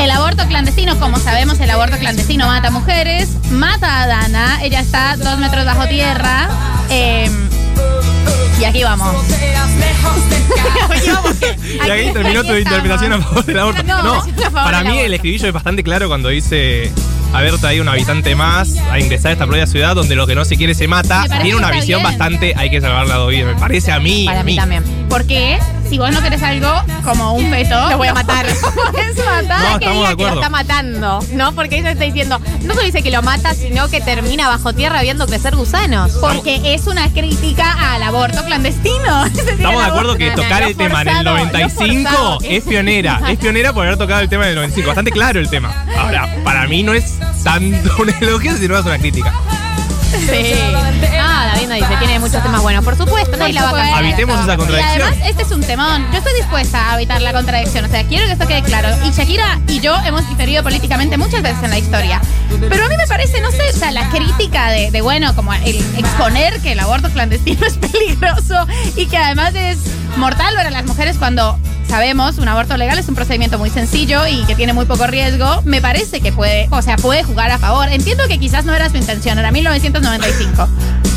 El 0.00 0.10
aborto 0.10 0.46
clandestino, 0.46 0.98
como 0.98 1.18
sabemos, 1.18 1.60
el 1.60 1.70
aborto 1.70 1.98
clandestino 1.98 2.46
mata 2.46 2.70
mujeres, 2.70 3.28
mata 3.50 4.02
a 4.02 4.06
Dana, 4.06 4.49
ella 4.62 4.80
está 4.80 5.16
dos 5.16 5.38
metros 5.38 5.64
bajo 5.64 5.86
tierra. 5.88 6.48
eh, 6.90 7.30
y 8.60 8.64
aquí 8.64 8.82
vamos. 8.84 9.14
Aquí 10.90 11.10
vamos. 11.10 11.34
Y 11.86 11.90
ahí 11.90 12.12
terminó 12.12 12.42
tu 12.42 12.50
Aquí 12.52 12.58
interpretación 12.62 13.12
a 13.14 13.18
favor 13.22 13.44
del 13.44 13.58
aborto. 13.58 13.82
No, 13.84 14.02
No, 14.02 14.24
para 14.52 14.80
mí 14.82 14.88
aborto. 14.88 15.06
el 15.06 15.14
escribillo 15.14 15.46
es 15.48 15.52
bastante 15.54 15.82
claro 15.82 16.08
cuando 16.08 16.28
dice 16.28 16.90
haber 17.32 17.58
traído 17.58 17.82
un 17.82 17.88
habitante 17.88 18.34
más 18.34 18.76
a 18.90 18.98
ingresar 18.98 19.30
a 19.30 19.32
esta 19.32 19.46
propia 19.46 19.66
ciudad 19.66 19.94
donde 19.94 20.14
lo 20.16 20.26
que 20.26 20.34
no 20.34 20.44
se 20.44 20.56
quiere 20.56 20.74
se 20.74 20.88
mata. 20.88 21.24
Tiene 21.42 21.56
una 21.56 21.70
visión 21.70 22.00
bien. 22.00 22.10
bastante, 22.18 22.54
hay 22.56 22.70
que 22.70 22.80
salvarla 22.80 23.18
de 23.18 23.26
vida. 23.28 23.46
Me 23.46 23.54
parece 23.54 23.92
a 23.92 24.00
mí. 24.00 24.24
Para 24.26 24.40
a 24.40 24.44
mí 24.44 24.56
también. 24.56 24.82
Porque 25.08 25.58
si 25.88 25.98
vos 25.98 26.10
no 26.12 26.22
querés 26.22 26.42
algo 26.42 26.72
como 27.04 27.32
un 27.32 27.50
feto, 27.50 27.90
Lo 27.90 27.98
voy 27.98 28.08
a 28.08 28.14
matar. 28.14 28.46
es 28.46 28.62
matar. 29.24 29.72
No, 29.72 29.78
que 29.78 29.84
estamos 29.84 29.84
de 29.84 29.88
diga 29.88 29.90
que 29.90 29.96
lo 29.96 30.06
acuerdo. 30.08 30.34
está 30.34 30.50
matando, 30.50 31.24
¿no? 31.34 31.52
Porque 31.54 31.78
ella 31.78 31.90
está 31.92 32.04
diciendo, 32.04 32.38
no 32.62 32.74
solo 32.74 32.86
dice 32.86 33.02
que 33.02 33.10
lo 33.10 33.22
mata, 33.22 33.54
sino 33.54 33.88
que 33.88 34.00
termina 34.00 34.48
bajo 34.48 34.72
tierra 34.72 35.02
viendo 35.02 35.26
crecer 35.26 35.56
gusanos. 35.56 36.12
Porque 36.20 36.74
es 36.74 36.86
una 36.86 37.08
crítica 37.12 37.92
al 37.94 38.02
aborto 38.02 38.44
clandestino. 38.44 39.24
Es 39.30 39.34
decir, 39.34 39.52
Estamos 39.52 39.82
de 39.82 39.88
acuerdo 39.88 40.16
que 40.16 40.30
tocar 40.32 40.62
el 40.62 40.76
tema 40.76 41.02
en 41.02 41.08
el 41.08 41.14
forzado, 41.14 41.24
lo 41.24 41.30
95 41.44 42.10
forzado. 42.10 42.38
es 42.42 42.64
pionera. 42.64 43.20
Es 43.28 43.38
pionera 43.38 43.72
por 43.72 43.84
haber 43.86 43.98
tocado 43.98 44.20
el 44.20 44.28
tema 44.28 44.44
en 44.44 44.50
el 44.50 44.54
95. 44.56 44.86
Bastante 44.88 45.10
claro 45.10 45.40
el 45.40 45.48
tema. 45.48 45.74
Ahora, 45.98 46.28
para 46.44 46.66
mí 46.66 46.82
no 46.82 46.92
es 46.94 47.18
tanto 47.44 47.94
un 47.98 48.10
elogio, 48.20 48.56
sino 48.56 48.78
es 48.78 48.84
una 48.86 48.98
crítica. 48.98 49.32
Sí. 50.10 50.54
Ah, 51.20 51.52
David 51.54 51.70
dice, 51.72 51.96
tiene 52.00 52.18
muchos 52.18 52.42
temas 52.42 52.60
buenos. 52.62 52.84
Por 52.84 52.96
supuesto, 52.96 53.36
nadie 53.36 53.52
la 53.52 53.62
va 53.62 53.68
a 53.68 53.72
cambiar. 53.74 53.98
Habitemos 53.98 54.40
esa 54.40 54.54
Y 54.54 54.56
contradicción. 54.56 55.02
además, 55.08 55.28
este 55.28 55.42
es 55.44 55.50
un 55.52 55.60
temón. 55.60 56.06
Yo 56.10 56.18
estoy 56.18 56.34
dispuesta 56.34 56.90
a 56.90 56.96
evitar 56.96 57.22
la 57.22 57.32
contradicción. 57.32 57.84
O 57.84 57.88
sea, 57.88 58.02
quiero 58.04 58.26
que 58.26 58.32
esto 58.32 58.46
quede 58.48 58.62
claro. 58.62 58.88
Y 59.06 59.10
Shakira 59.12 59.60
y 59.68 59.78
yo 59.78 59.94
hemos 60.04 60.28
diferido 60.28 60.64
políticamente 60.64 61.16
muchas 61.16 61.42
veces 61.42 61.62
en 61.62 61.70
la 61.70 61.78
historia. 61.78 62.20
Pero 62.68 62.84
a 62.84 62.88
mí 62.88 62.96
me 62.96 63.06
parece, 63.06 63.40
no 63.40 63.52
sé, 63.52 63.62
o 63.72 63.78
sea, 63.78 63.92
la 63.92 64.08
crítica 64.10 64.70
de, 64.70 64.90
de, 64.90 65.00
bueno, 65.00 65.34
como 65.36 65.54
el 65.54 65.76
exponer 65.96 66.60
que 66.60 66.72
el 66.72 66.80
aborto 66.80 67.08
clandestino 67.10 67.64
es 67.66 67.74
peligroso 67.74 68.66
y 68.96 69.06
que 69.06 69.16
además 69.16 69.54
es 69.54 69.78
mortal 70.16 70.54
para 70.54 70.70
las 70.70 70.84
mujeres 70.86 71.16
cuando 71.18 71.58
sabemos 71.88 72.38
un 72.38 72.48
aborto 72.48 72.76
legal 72.76 72.98
es 72.98 73.08
un 73.08 73.14
procedimiento 73.14 73.58
muy 73.58 73.70
sencillo 73.70 74.26
y 74.26 74.44
que 74.44 74.54
tiene 74.54 74.72
muy 74.72 74.86
poco 74.86 75.06
riesgo. 75.06 75.62
Me 75.64 75.80
parece 75.80 76.20
que 76.20 76.32
puede, 76.32 76.68
o 76.70 76.82
sea, 76.82 76.96
puede 76.96 77.22
jugar 77.22 77.50
a 77.50 77.58
favor. 77.58 77.88
Entiendo 77.88 78.24
que 78.28 78.38
quizás 78.38 78.64
no 78.64 78.74
era 78.74 78.88
su 78.88 78.96
intención, 78.96 79.38
era 79.38 79.50
1995. 79.50 80.68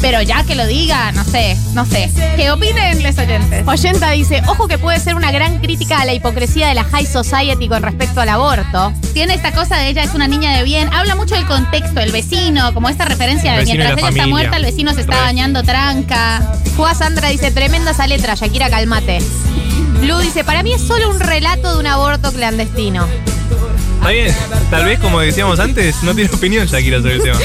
Pero 0.04 0.22
ya 0.22 0.44
que 0.44 0.54
lo 0.54 0.68
diga, 0.68 1.14
no 1.14 1.24
sé, 1.24 1.58
no 1.72 1.86
sé. 1.86 2.12
¿Qué 2.36 2.52
opinen 2.52 3.02
los 3.02 3.18
oyentes? 3.18 3.66
Oyenta 3.66 4.12
dice, 4.12 4.42
ojo 4.48 4.68
que 4.68 4.78
puede 4.78 5.00
ser 5.00 5.16
una 5.16 5.32
gran 5.32 5.60
crítica 5.60 6.02
a 6.02 6.06
la 6.06 6.14
hipocresía 6.14 6.68
de 6.68 6.74
la 6.74 6.84
high 6.84 7.06
society 7.06 7.70
con 7.70 7.82
respecto 7.82 8.20
al 8.20 8.28
aborto. 8.28 8.92
Tiene 9.14 9.34
esta 9.34 9.54
cosa 9.54 9.78
de 9.78 9.88
ella 9.88 10.04
es 10.04 10.14
una 10.14 10.28
niña 10.28 10.58
de 10.58 10.64
bien. 10.66 10.94
Habla 10.94 11.16
mucho 11.16 11.36
del 11.36 11.46
contexto, 11.46 12.02
el 12.02 12.12
vecino, 12.12 12.74
como 12.74 12.90
esta 12.90 13.06
referencia 13.06 13.54
de 13.54 13.64
mientras 13.64 13.94
la 13.94 14.00
ella 14.02 14.10
está 14.10 14.28
muerta, 14.28 14.58
el 14.58 14.66
vecino 14.66 14.94
se 14.94 15.00
está 15.00 15.16
Re. 15.16 15.22
bañando 15.22 15.64
tranca. 15.64 16.52
Juá 16.76 16.94
Sandra 16.94 17.30
dice, 17.30 17.52
tremenda 17.52 17.92
esa 17.92 18.06
letra, 18.06 18.36
Shakira, 18.36 18.70
calmate. 18.70 19.20
Blue 20.02 20.20
dice, 20.20 20.44
para 20.44 20.64
mí 20.64 20.74
es 20.74 20.82
solo 20.82 21.10
un 21.10 21.22
relato 21.22 21.76
de 21.76 21.80
un 21.80 21.88
aborto 21.88 22.34
clandestino. 22.34 23.08
Está 24.04 24.12
bien. 24.12 24.36
Tal 24.70 24.84
vez, 24.84 25.00
como 25.00 25.22
decíamos 25.22 25.62
antes, 25.62 26.04
no 26.04 26.14
tiene 26.14 26.30
opinión 26.30 26.68
Shakira 26.68 26.98
sobre 26.98 27.16
el 27.16 27.24
tema. 27.24 27.40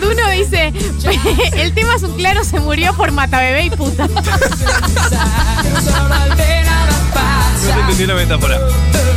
Duno 0.00 0.30
dice, 0.32 0.72
el 1.56 1.72
tema 1.72 1.94
es 1.94 2.02
un 2.02 2.16
claro, 2.16 2.42
se 2.42 2.58
murió 2.58 2.92
por 2.94 3.12
matabebé 3.12 3.66
y 3.66 3.70
puta. 3.70 4.08
No 7.66 7.74
te 7.74 7.80
entendí 7.80 8.06
la 8.06 8.14
metáfora. 8.14 8.58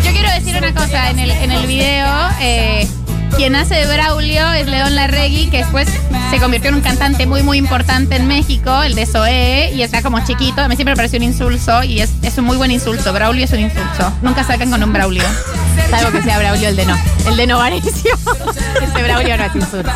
Yo 0.03 0.11
quiero 0.11 0.29
decir 0.31 0.55
una 0.55 0.73
cosa, 0.73 1.09
en 1.09 1.19
el, 1.19 1.31
en 1.31 1.51
el 1.51 1.67
video, 1.67 2.29
eh, 2.41 2.87
quien 3.35 3.55
hace 3.55 3.75
de 3.75 3.85
Braulio 3.87 4.51
es 4.53 4.67
León 4.67 4.95
Larregui, 4.95 5.49
que 5.49 5.57
después 5.57 5.87
se 6.29 6.39
convirtió 6.39 6.69
en 6.69 6.75
un 6.75 6.81
cantante 6.81 7.25
muy, 7.25 7.41
muy 7.43 7.57
importante 7.57 8.15
en 8.15 8.27
México, 8.27 8.83
el 8.83 8.95
de 8.95 9.05
Zoé, 9.05 9.71
y 9.73 9.81
está 9.81 10.01
como 10.01 10.23
chiquito. 10.25 10.61
A 10.61 10.67
mí 10.67 10.75
siempre 10.75 10.93
me 10.93 10.95
pareció 10.95 11.17
un 11.17 11.23
insulso, 11.23 11.83
y 11.83 12.01
es, 12.01 12.11
es 12.21 12.37
un 12.37 12.45
muy 12.45 12.57
buen 12.57 12.71
insulto. 12.71 13.13
Braulio 13.13 13.45
es 13.45 13.51
un 13.51 13.59
insulto. 13.61 14.11
Nunca 14.21 14.43
sacan 14.43 14.69
con 14.69 14.83
un 14.83 14.93
Braulio. 14.93 15.23
Salvo 15.89 16.11
que 16.11 16.21
sea 16.21 16.39
Braulio 16.39 16.69
el 16.69 16.75
de 16.75 16.85
no. 16.85 16.97
El 17.27 17.37
de 17.37 17.47
Novarecio. 17.47 18.13
Ese 18.81 19.03
Braulio 19.03 19.37
no 19.37 19.43
es 19.43 19.55
insulso. 19.55 19.91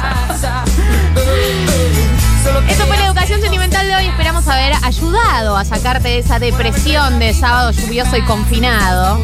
Eso 2.70 2.86
fue 2.88 2.98
la 2.98 3.06
educación 3.06 3.42
sentimental 3.42 3.88
de 3.88 3.96
hoy. 3.96 4.06
Esperamos 4.08 4.48
haber 4.48 4.74
ayudado 4.84 5.58
a 5.58 5.66
sacarte 5.66 6.10
de 6.10 6.20
esa 6.20 6.40
depresión 6.40 7.20
de 7.20 7.34
sábado 7.34 7.72
lluvioso 7.72 8.18
y 8.18 8.22
confinado. 8.24 9.24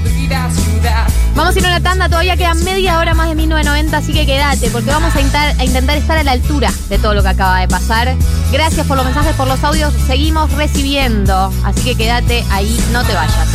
Vamos 1.35 1.55
a 1.55 1.59
ir 1.59 1.65
a 1.65 1.69
una 1.69 1.81
tanda, 1.81 2.09
todavía 2.09 2.35
quedan 2.35 2.63
media 2.63 2.99
hora 2.99 3.13
más 3.13 3.29
de 3.29 3.35
1990, 3.35 3.97
así 3.97 4.13
que 4.13 4.25
quédate, 4.25 4.69
porque 4.71 4.89
vamos 4.89 5.15
a 5.15 5.21
intentar, 5.21 5.55
a 5.59 5.63
intentar 5.63 5.97
estar 5.97 6.17
a 6.17 6.23
la 6.23 6.31
altura 6.31 6.71
de 6.89 6.97
todo 6.97 7.13
lo 7.13 7.23
que 7.23 7.29
acaba 7.29 7.59
de 7.59 7.67
pasar. 7.67 8.15
Gracias 8.51 8.85
por 8.85 8.97
los 8.97 9.05
mensajes, 9.05 9.35
por 9.35 9.47
los 9.47 9.63
audios, 9.63 9.93
seguimos 10.05 10.51
recibiendo, 10.53 11.51
así 11.63 11.81
que 11.83 11.95
quédate 11.95 12.43
ahí, 12.51 12.77
no 12.91 13.03
te 13.03 13.13
vayas. 13.13 13.47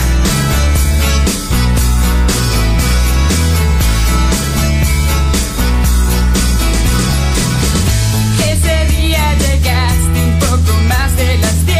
Llegaste 9.65 10.21
un 10.21 10.39
poco 10.41 10.79
más 10.89 11.17
de 11.17 11.39
las 11.39 11.65
10 11.65 11.74